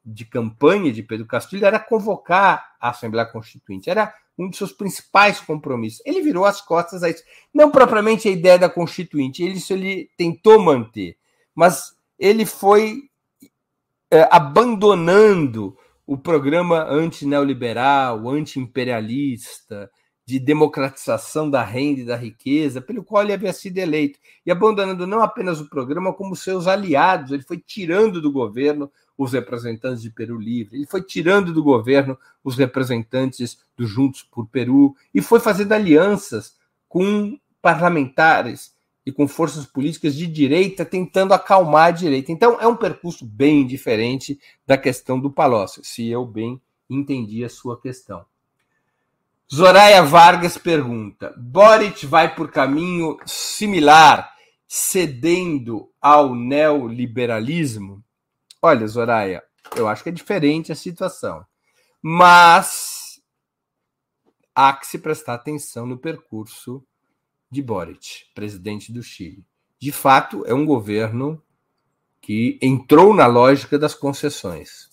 de 0.06 0.26
campanha 0.26 0.92
de 0.92 1.04
Pedro 1.04 1.26
Castilho 1.26 1.66
era 1.66 1.80
convocar 1.80 2.76
a 2.80 2.90
Assembleia 2.90 3.28
Constituinte. 3.28 3.90
Era 3.90 4.14
um 4.38 4.50
dos 4.50 4.58
seus 4.58 4.72
principais 4.72 5.40
compromissos. 5.40 6.02
Ele 6.06 6.22
virou 6.22 6.46
as 6.46 6.62
costas 6.62 7.04
a 7.04 7.10
isso. 7.10 7.24
Não 7.54 7.70
propriamente 7.72 8.28
a 8.28 8.32
ideia 8.32 8.58
da 8.58 8.70
Constituinte, 8.70 9.44
ele, 9.44 9.58
isso 9.58 9.74
ele 9.74 10.10
tentou 10.18 10.60
manter, 10.60 11.18
mas 11.54 11.96
ele 12.18 12.46
foi 12.46 13.04
é, 14.10 14.28
abandonando 14.32 15.78
o 16.06 16.18
programa 16.18 16.84
anti-neoliberal, 16.84 18.30
anti-imperialista, 18.30 19.90
de 20.34 20.40
democratização 20.40 21.48
da 21.48 21.64
renda 21.64 22.00
e 22.00 22.06
da 22.06 22.16
riqueza, 22.16 22.82
pelo 22.82 23.04
qual 23.04 23.22
ele 23.22 23.34
havia 23.34 23.54
sido 23.54 23.78
eleito, 23.78 24.18
e 24.44 24.50
abandonando 24.50 25.06
não 25.06 25.22
apenas 25.22 25.62
o 25.62 25.70
programa, 25.70 26.12
como 26.12 26.36
seus 26.36 26.66
aliados. 26.66 27.32
Ele 27.32 27.44
foi 27.44 27.60
tirando 27.60 28.20
do 28.20 28.32
governo 28.32 28.92
os 29.16 29.34
representantes 29.34 30.02
de 30.02 30.10
Peru 30.10 30.40
Livre, 30.40 30.76
ele 30.76 30.88
foi 30.88 31.04
tirando 31.04 31.54
do 31.54 31.62
governo 31.62 32.18
os 32.44 32.58
representantes 32.58 33.60
do 33.78 33.86
Juntos 33.86 34.24
por 34.24 34.48
Peru, 34.48 34.96
e 35.14 35.22
foi 35.22 35.40
fazendo 35.40 35.72
alianças 35.74 36.56
com 36.90 37.38
parlamentares 37.62 38.74
e 39.06 39.12
com 39.12 39.28
forças 39.28 39.68
políticas 39.68 40.16
de 40.16 40.26
direita, 40.26 40.84
tentando 40.84 41.36
acalmar 41.36 41.90
a 41.90 41.92
direita. 41.92 42.32
Então, 42.32 42.60
é 42.60 42.66
um 42.66 42.76
percurso 42.76 43.24
bem 43.24 43.68
diferente 43.68 44.40
da 44.66 44.80
questão 44.80 45.20
do 45.20 45.30
Palocci, 45.30 45.82
se 45.84 46.10
eu 46.10 46.26
bem 46.26 46.60
entendi 46.90 47.46
a 47.46 47.50
sua 47.50 47.80
questão. 47.80 48.26
Zoraia 49.54 50.02
Vargas 50.02 50.58
pergunta: 50.58 51.32
Boric 51.38 52.08
vai 52.08 52.34
por 52.34 52.50
caminho 52.50 53.20
similar, 53.24 54.34
cedendo 54.68 55.92
ao 56.02 56.34
neoliberalismo? 56.34 58.04
Olha, 58.60 58.88
Zoraia, 58.88 59.44
eu 59.76 59.88
acho 59.88 60.02
que 60.02 60.10
é 60.10 60.12
diferente 60.12 60.72
a 60.72 60.76
situação. 60.76 61.46
Mas 62.02 63.22
há 64.56 64.74
que 64.74 64.88
se 64.88 64.98
prestar 64.98 65.36
atenção 65.36 65.86
no 65.86 66.00
percurso 66.00 66.84
de 67.52 67.62
Boric, 67.62 68.26
presidente 68.34 68.92
do 68.92 69.04
Chile. 69.04 69.46
De 69.80 69.92
fato, 69.92 70.44
é 70.48 70.54
um 70.56 70.66
governo 70.66 71.40
que 72.20 72.58
entrou 72.60 73.14
na 73.14 73.28
lógica 73.28 73.78
das 73.78 73.94
concessões. 73.94 74.90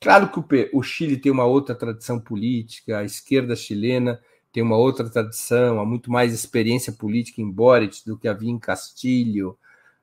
Claro 0.00 0.28
que 0.28 0.70
o, 0.72 0.82
Chile 0.82 1.16
tem 1.16 1.32
uma 1.32 1.44
outra 1.44 1.74
tradição 1.74 2.20
política, 2.20 2.98
a 2.98 3.04
esquerda 3.04 3.56
chilena 3.56 4.20
tem 4.52 4.62
uma 4.62 4.76
outra 4.76 5.08
tradição, 5.08 5.80
há 5.80 5.84
muito 5.84 6.12
mais 6.12 6.32
experiência 6.32 6.92
política 6.92 7.40
em 7.40 7.50
Boric 7.50 8.04
do 8.06 8.16
que 8.16 8.28
havia 8.28 8.50
em 8.50 8.58
Castilho. 8.58 9.58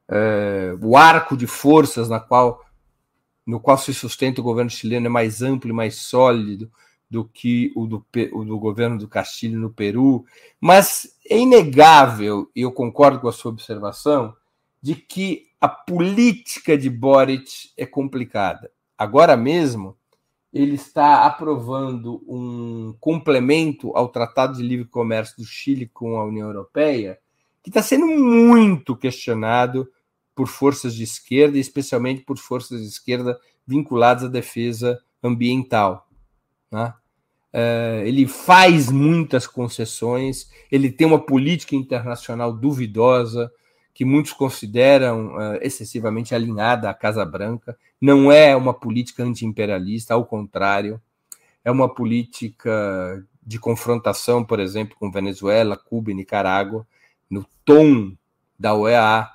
É, 0.09 0.75
o 0.81 0.97
arco 0.97 1.37
de 1.37 1.47
forças 1.47 2.09
na 2.09 2.19
qual, 2.19 2.65
no 3.45 3.59
qual 3.59 3.77
se 3.77 3.93
sustenta 3.93 4.41
o 4.41 4.43
governo 4.43 4.69
chileno 4.69 5.05
é 5.05 5.09
mais 5.09 5.41
amplo 5.41 5.69
e 5.69 5.73
mais 5.73 5.95
sólido 5.95 6.69
do 7.09 7.23
que 7.23 7.71
o 7.75 7.85
do, 7.85 8.05
o 8.33 8.43
do 8.43 8.59
governo 8.59 8.97
do 8.97 9.07
Castilho 9.07 9.59
no 9.59 9.69
Peru. 9.69 10.25
Mas 10.59 11.15
é 11.29 11.37
inegável, 11.37 12.49
e 12.55 12.61
eu 12.61 12.71
concordo 12.71 13.19
com 13.19 13.27
a 13.27 13.31
sua 13.31 13.51
observação, 13.51 14.35
de 14.81 14.95
que 14.95 15.47
a 15.61 15.69
política 15.69 16.77
de 16.77 16.89
Boric 16.89 17.69
é 17.77 17.85
complicada 17.85 18.71
agora 19.01 19.35
mesmo, 19.35 19.97
ele 20.53 20.75
está 20.75 21.25
aprovando 21.25 22.23
um 22.27 22.95
complemento 22.99 23.91
ao 23.97 24.09
Tratado 24.09 24.57
de 24.57 24.61
Livre 24.61 24.85
Comércio 24.85 25.37
do 25.37 25.43
Chile 25.43 25.89
com 25.91 26.17
a 26.17 26.25
União 26.25 26.47
Europeia, 26.47 27.17
que 27.63 27.71
está 27.71 27.81
sendo 27.81 28.05
muito 28.05 28.95
questionado 28.95 29.89
por 30.35 30.47
forças 30.47 30.93
de 30.93 31.03
esquerda, 31.03 31.57
especialmente 31.57 32.21
por 32.21 32.37
forças 32.37 32.79
de 32.79 32.87
esquerda 32.87 33.39
vinculadas 33.65 34.25
à 34.25 34.27
defesa 34.27 35.01
ambiental. 35.23 36.07
Né? 36.71 36.93
É, 37.51 38.03
ele 38.05 38.27
faz 38.27 38.91
muitas 38.91 39.47
concessões, 39.47 40.47
ele 40.71 40.91
tem 40.91 41.07
uma 41.07 41.19
política 41.19 41.75
internacional 41.75 42.53
duvidosa, 42.53 43.51
que 43.93 44.05
muitos 44.05 44.33
consideram 44.33 45.35
uh, 45.35 45.59
excessivamente 45.61 46.33
alinhada 46.33 46.89
à 46.89 46.93
Casa 46.93 47.25
Branca. 47.25 47.77
Não 47.99 48.31
é 48.31 48.55
uma 48.55 48.73
política 48.73 49.23
anti-imperialista, 49.23 50.13
ao 50.13 50.25
contrário, 50.25 51.01
é 51.63 51.71
uma 51.71 51.93
política 51.93 53.23
de 53.43 53.59
confrontação, 53.59 54.43
por 54.43 54.59
exemplo, 54.59 54.95
com 54.99 55.11
Venezuela, 55.11 55.77
Cuba 55.77 56.11
e 56.11 56.13
Nicarágua, 56.13 56.85
no 57.29 57.45
tom 57.65 58.13
da 58.57 58.73
OEA. 58.73 59.29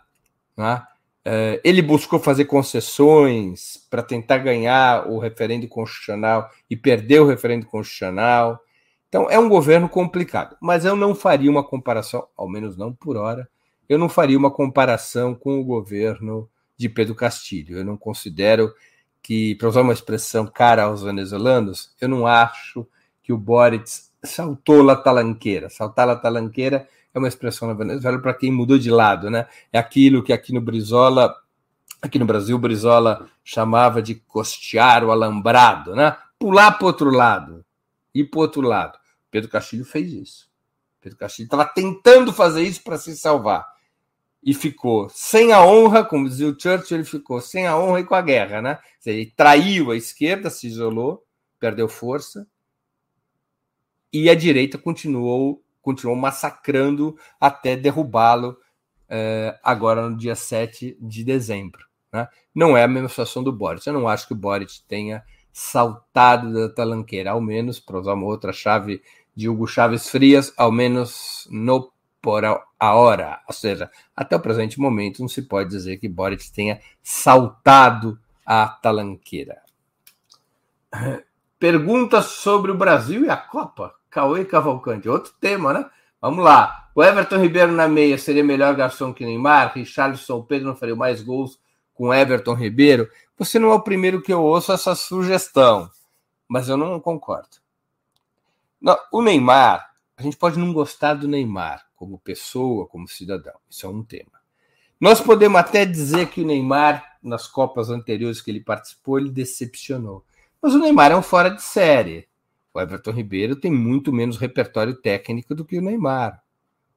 Né? 0.57 0.83
Uh, 1.27 1.61
ele 1.65 1.83
buscou 1.83 2.19
fazer 2.19 2.45
concessões 2.47 3.85
para 3.91 4.03
tentar 4.03 4.39
ganhar 4.39 5.09
o 5.09 5.19
referendo 5.19 5.67
constitucional 5.69 6.51
e 6.71 6.77
perder 6.77 7.21
o 7.21 7.27
referendo 7.27 7.67
constitucional. 7.67 8.61
Então, 9.09 9.31
é 9.31 9.39
um 9.39 9.49
governo 9.49 9.89
complicado, 9.89 10.57
mas 10.61 10.85
eu 10.85 10.97
não 10.97 11.15
faria 11.15 11.51
uma 11.51 11.65
comparação, 11.65 12.27
ao 12.37 12.49
menos 12.49 12.77
não 12.77 12.93
por 12.93 13.17
hora, 13.17 13.49
eu 13.89 13.99
não 13.99 14.09
faria 14.09 14.39
uma 14.39 14.51
comparação 14.51 15.35
com 15.35 15.61
o 15.61 15.65
governo 15.65 16.49
de 16.77 16.89
Pedro 16.89 17.15
Castilho. 17.15 17.79
Eu 17.79 17.85
não 17.85 17.97
considero 17.97 18.75
que, 19.23 19.55
para 19.57 19.69
usar 19.69 19.83
uma 19.83 19.93
expressão 19.93 20.47
cara 20.47 20.85
aos 20.85 21.03
venezuelanos, 21.03 21.95
eu 22.01 22.09
não 22.09 22.27
acho 22.27 22.87
que 23.23 23.33
o 23.33 23.39
Boric 23.39 23.91
saltou 24.23 24.83
la 24.83 24.97
talanqueira. 24.97 25.69
Saltar 25.71 26.07
la 26.07 26.17
talanqueira 26.17 26.89
é 27.15 27.19
uma 27.19 27.29
expressão 27.29 27.69
na 27.69 27.75
Venezuela 27.75 28.19
para 28.19 28.35
quem 28.35 28.53
mudou 28.53 28.79
de 28.79 28.91
lado, 28.91 29.31
né? 29.31 29.47
É 29.73 29.79
aquilo 29.79 30.23
que 30.23 30.33
aqui 30.33 30.53
no 30.53 30.61
Brizola, 30.61 31.35
aqui 32.03 32.19
no 32.19 32.27
Brasil, 32.27 32.59
Brizola 32.59 33.27
chamava 33.43 34.03
de 34.03 34.17
costear 34.17 35.03
o 35.03 35.11
alambrado, 35.11 35.95
né? 35.95 36.17
Pular 36.39 36.73
para 36.73 36.87
outro 36.87 37.11
lado, 37.11 37.65
ir 38.15 38.25
para 38.25 38.41
outro 38.41 38.61
lado. 38.61 38.99
Pedro 39.31 39.49
Castilho 39.49 39.85
fez 39.85 40.13
isso. 40.13 40.51
Pedro 41.01 41.19
Castilho 41.19 41.47
estava 41.47 41.65
tentando 41.65 42.33
fazer 42.33 42.63
isso 42.63 42.83
para 42.83 42.99
se 42.99 43.17
salvar 43.17 43.76
e 44.47 44.55
ficou 44.55 45.09
sem 45.11 45.53
a 45.53 45.61
honra, 45.67 46.05
como 46.05 46.29
dizia 46.29 46.47
o 46.47 46.57
Churchill, 46.57 46.99
ele 46.99 47.05
ficou 47.05 47.41
sem 47.41 47.67
a 47.67 47.77
honra 47.77 47.99
e 47.99 48.05
com 48.05 48.15
a 48.15 48.23
guerra, 48.23 48.63
né? 48.63 48.79
Ele 49.05 49.27
traiu 49.37 49.91
a 49.91 49.97
esquerda, 49.97 50.49
se 50.49 50.69
isolou, 50.69 51.25
perdeu 51.59 51.89
força, 51.89 52.47
e 54.13 54.31
a 54.31 54.37
direita 54.37 54.79
continuou, 54.79 55.65
continuou 55.83 56.17
massacrando 56.17 57.19
até 57.41 57.75
derrubá-lo 57.75 58.57
eh, 59.09 59.59
agora 59.65 60.09
no 60.09 60.17
dia 60.17 60.37
7 60.37 60.97
de 61.01 61.25
dezembro. 61.25 61.85
Né? 62.13 62.29
Não 62.55 62.77
é 62.77 62.85
a 62.85 62.89
mesma 62.89 63.09
situação 63.09 63.43
do 63.43 63.53
Boris. 63.53 63.85
Eu 63.85 63.95
não 63.95 64.07
acho 64.07 64.29
que 64.29 64.33
o 64.33 64.37
Boris 64.37 64.79
tenha 64.87 65.25
saltado 65.53 66.53
da 66.53 66.69
talanqueira, 66.73 67.33
ao 67.33 67.41
menos, 67.41 67.81
para 67.81 67.99
usar 67.99 68.15
uma 68.15 68.27
outra 68.27 68.53
chave 68.53 69.03
de 69.35 69.49
Hugo 69.49 69.67
Chaves 69.67 70.09
Frias, 70.09 70.53
ao 70.57 70.71
menos 70.71 71.49
no 71.51 71.93
por 72.27 72.43
hora, 72.81 73.41
ou 73.47 73.55
seja, 73.55 73.89
até 74.17 74.35
o 74.35 74.41
presente 74.41 74.81
momento 74.81 75.21
não 75.21 75.29
se 75.29 75.43
pode 75.43 75.71
dizer 75.71 75.99
que 75.99 76.09
Boric 76.09 76.51
tenha 76.51 76.81
saltado 77.01 78.19
a 78.45 78.67
talanqueira. 78.67 79.63
Perguntas 81.57 82.25
sobre 82.25 82.73
o 82.73 82.77
Brasil 82.77 83.25
e 83.25 83.31
a 83.31 83.37
Copa. 83.37 83.95
Cauê 84.11 84.45
Cavalcante, 84.45 85.09
outro 85.09 85.35
tema, 85.41 85.73
né? 85.73 85.89
Vamos 86.21 86.45
lá. 86.45 86.89
O 86.97 87.05
Everton 87.05 87.37
Ribeiro 87.37 87.71
na 87.71 87.87
meia 87.87 88.19
seria 88.19 88.43
melhor 88.43 88.75
garçom 88.75 89.15
que 89.15 89.25
Neymar? 89.25 89.75
Richarlison 89.77 90.43
Pedro 90.43 90.67
não 90.67 90.75
faria 90.75 90.97
mais 90.97 91.23
gols 91.23 91.61
com 91.95 92.13
Everton 92.13 92.55
Ribeiro? 92.55 93.09
Você 93.39 93.57
não 93.57 93.71
é 93.71 93.75
o 93.75 93.83
primeiro 93.83 94.21
que 94.21 94.33
eu 94.33 94.43
ouço 94.43 94.73
essa 94.73 94.97
sugestão, 94.97 95.89
mas 96.49 96.69
eu 96.69 96.77
não 96.77 96.99
concordo. 96.99 97.59
Não, 98.81 98.99
o 99.13 99.23
Neymar, 99.23 99.93
a 100.17 100.23
gente 100.23 100.37
pode 100.37 100.59
não 100.59 100.73
gostar 100.73 101.15
do 101.15 101.29
Neymar, 101.29 101.86
como 101.97 102.19
pessoa, 102.19 102.87
como 102.87 103.09
cidadão. 103.09 103.55
Isso 103.69 103.87
é 103.87 103.89
um 103.89 104.05
tema. 104.05 104.31
Nós 105.01 105.21
podemos 105.21 105.59
até 105.59 105.85
dizer 105.85 106.29
que 106.29 106.43
o 106.43 106.47
Neymar, 106.47 107.19
nas 107.23 107.47
Copas 107.47 107.91
anteriores 107.91 108.41
que 108.41 108.51
ele 108.51 108.61
participou, 108.61 109.19
ele 109.19 109.31
decepcionou. 109.31 110.25
Mas 110.61 110.75
o 110.75 110.79
Neymar 110.79 111.13
é 111.13 111.17
um 111.17 111.23
fora 111.23 111.51
de 111.51 111.63
série. 111.63 112.29
O 112.73 112.81
Everton 112.81 113.11
Ribeiro 113.11 113.57
tem 113.57 113.71
muito 113.71 114.13
menos 114.13 114.37
repertório 114.37 114.95
técnico 114.95 115.55
do 115.55 115.65
que 115.65 115.79
o 115.79 115.83
Neymar. 115.83 116.43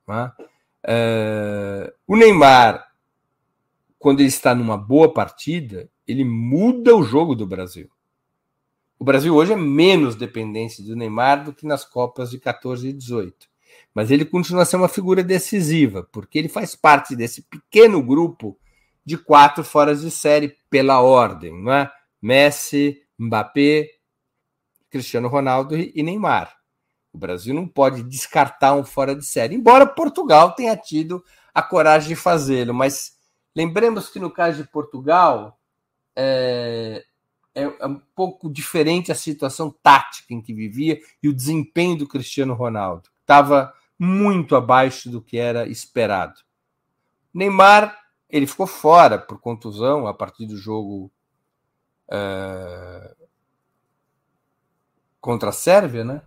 Uh, 0.07 1.91
o 2.07 2.15
Neymar, 2.15 2.91
quando 3.97 4.19
ele 4.19 4.29
está 4.29 4.53
numa 4.53 4.77
boa 4.77 5.13
partida, 5.13 5.89
ele 6.07 6.23
muda 6.23 6.95
o 6.95 7.03
jogo 7.03 7.35
do 7.35 7.45
Brasil. 7.45 7.89
O 8.97 9.03
Brasil 9.05 9.33
hoje 9.33 9.53
é 9.53 9.55
menos 9.55 10.15
dependente 10.15 10.81
do 10.81 10.95
Neymar 10.95 11.45
do 11.45 11.53
que 11.53 11.65
nas 11.65 11.85
Copas 11.85 12.31
de 12.31 12.39
14 12.39 12.89
e 12.89 12.93
18 12.93 13.49
mas 13.93 14.11
ele 14.11 14.25
continua 14.25 14.63
a 14.63 14.65
ser 14.65 14.75
uma 14.75 14.87
figura 14.87 15.23
decisiva, 15.23 16.07
porque 16.11 16.37
ele 16.37 16.49
faz 16.49 16.75
parte 16.75 17.15
desse 17.15 17.41
pequeno 17.43 18.01
grupo 18.01 18.57
de 19.05 19.17
quatro 19.17 19.63
fora 19.63 19.95
de 19.95 20.11
série 20.11 20.55
pela 20.69 21.01
ordem, 21.01 21.51
não 21.63 21.71
é? 21.71 21.91
Messi, 22.21 23.01
Mbappé, 23.17 23.89
Cristiano 24.89 25.27
Ronaldo 25.27 25.75
e 25.75 26.03
Neymar. 26.03 26.55
O 27.11 27.17
Brasil 27.17 27.53
não 27.53 27.67
pode 27.67 28.03
descartar 28.03 28.75
um 28.75 28.83
fora 28.83 29.15
de 29.15 29.25
série, 29.25 29.55
embora 29.55 29.85
Portugal 29.85 30.53
tenha 30.53 30.75
tido 30.77 31.23
a 31.53 31.63
coragem 31.63 32.09
de 32.09 32.15
fazê-lo, 32.15 32.73
mas 32.73 33.13
lembremos 33.55 34.09
que 34.09 34.19
no 34.19 34.29
caso 34.29 34.61
de 34.61 34.69
Portugal, 34.69 35.59
é, 36.15 37.03
é, 37.55 37.63
é 37.63 37.87
um 37.87 37.99
pouco 38.15 38.49
diferente 38.49 39.11
a 39.11 39.15
situação 39.15 39.73
tática 39.81 40.33
em 40.33 40.41
que 40.41 40.53
vivia 40.53 40.99
e 41.21 41.27
o 41.27 41.33
desempenho 41.33 41.97
do 41.97 42.07
Cristiano 42.07 42.53
Ronaldo. 42.53 43.09
Estava 43.21 43.73
muito 43.99 44.55
abaixo 44.55 45.09
do 45.09 45.21
que 45.21 45.37
era 45.37 45.67
esperado. 45.67 46.39
Neymar, 47.33 47.95
ele 48.29 48.47
ficou 48.47 48.65
fora 48.65 49.17
por 49.19 49.39
contusão 49.39 50.07
a 50.07 50.13
partir 50.13 50.45
do 50.45 50.55
jogo 50.55 51.11
é, 52.09 53.15
contra 55.19 55.49
a 55.49 55.53
Sérvia, 55.53 56.05
né? 56.05 56.21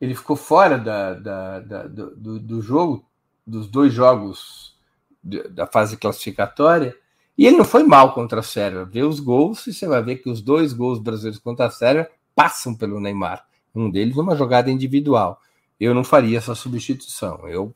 Ele 0.00 0.14
ficou 0.14 0.36
fora 0.36 0.78
da, 0.78 1.14
da, 1.14 1.60
da 1.60 1.82
do, 1.88 2.38
do, 2.38 2.62
jogo, 2.62 3.04
dos 3.44 3.68
dois 3.68 3.92
jogos 3.92 4.76
da 5.22 5.66
fase 5.66 5.96
classificatória, 5.96 6.96
e 7.36 7.46
ele 7.46 7.56
não 7.56 7.64
foi 7.64 7.82
mal 7.82 8.14
contra 8.14 8.40
a 8.40 8.44
Sérvia. 8.44 8.84
Vê 8.84 9.02
os 9.02 9.18
gols 9.18 9.66
e 9.66 9.74
você 9.74 9.88
vai 9.88 10.02
ver 10.02 10.16
que 10.16 10.30
os 10.30 10.40
dois 10.40 10.72
gols 10.72 11.00
brasileiros 11.00 11.40
contra 11.40 11.66
a 11.66 11.70
Sérvia 11.70 12.10
passam 12.34 12.74
pelo 12.74 13.00
Neymar. 13.00 13.44
Um 13.74 13.90
deles 13.90 14.16
numa 14.16 14.36
jogada 14.36 14.70
individual. 14.70 15.40
Eu 15.78 15.94
não 15.94 16.04
faria 16.04 16.38
essa 16.38 16.54
substituição. 16.54 17.48
Eu 17.48 17.74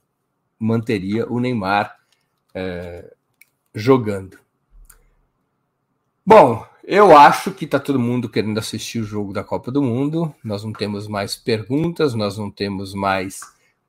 manteria 0.59 1.31
o 1.31 1.39
Neymar 1.41 1.97
é, 2.55 3.13
jogando. 3.75 4.39
Bom, 6.25 6.65
eu 6.85 7.17
acho 7.17 7.53
que 7.53 7.65
está 7.65 7.79
todo 7.79 7.99
mundo 7.99 8.29
querendo 8.29 8.59
assistir 8.59 9.01
o 9.01 9.05
jogo 9.05 9.33
da 9.33 9.45
Copa 9.45 9.71
do 9.71 9.83
Mundo. 9.83 10.35
Nós 10.43 10.65
não 10.65 10.73
temos 10.73 11.07
mais 11.07 11.37
perguntas, 11.37 12.15
nós 12.15 12.39
não 12.39 12.51
temos 12.51 12.95
mais 12.95 13.41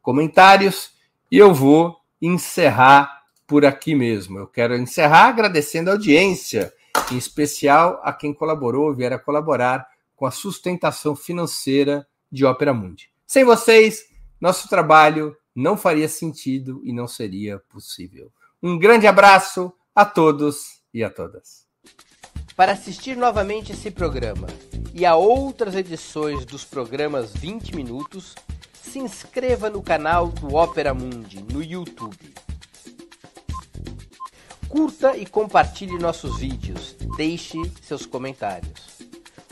comentários. 0.01 0.91
E 1.31 1.37
eu 1.37 1.53
vou 1.53 1.99
encerrar 2.21 3.23
por 3.47 3.65
aqui 3.65 3.93
mesmo. 3.93 4.39
Eu 4.39 4.47
quero 4.47 4.75
encerrar 4.75 5.27
agradecendo 5.27 5.89
a 5.89 5.93
audiência, 5.93 6.73
em 7.11 7.17
especial 7.17 7.99
a 8.03 8.11
quem 8.11 8.33
colaborou, 8.33 8.93
vier 8.93 9.13
a 9.13 9.19
colaborar 9.19 9.87
com 10.15 10.25
a 10.25 10.31
sustentação 10.31 11.15
financeira 11.15 12.07
de 12.31 12.45
Ópera 12.45 12.73
Mundi. 12.73 13.12
Sem 13.25 13.43
vocês, 13.43 14.03
nosso 14.39 14.67
trabalho 14.67 15.35
não 15.55 15.77
faria 15.77 16.09
sentido 16.09 16.81
e 16.83 16.91
não 16.91 17.07
seria 17.07 17.59
possível. 17.69 18.31
Um 18.61 18.77
grande 18.77 19.07
abraço 19.07 19.71
a 19.95 20.05
todos 20.05 20.81
e 20.93 21.03
a 21.03 21.09
todas. 21.09 21.65
Para 22.55 22.73
assistir 22.73 23.17
novamente 23.17 23.71
esse 23.71 23.89
programa 23.89 24.47
e 24.93 25.05
a 25.05 25.15
outras 25.15 25.75
edições 25.75 26.45
dos 26.45 26.63
programas 26.63 27.33
20 27.33 27.75
Minutos, 27.75 28.35
se 28.81 28.99
inscreva 28.99 29.69
no 29.69 29.81
canal 29.81 30.27
do 30.27 30.55
Opera 30.55 30.93
Mundi 30.93 31.41
no 31.41 31.63
YouTube. 31.63 32.15
Curta 34.69 35.17
e 35.17 35.25
compartilhe 35.25 35.97
nossos 35.97 36.37
vídeos, 36.39 36.95
deixe 37.17 37.57
seus 37.81 38.05
comentários. 38.05 38.82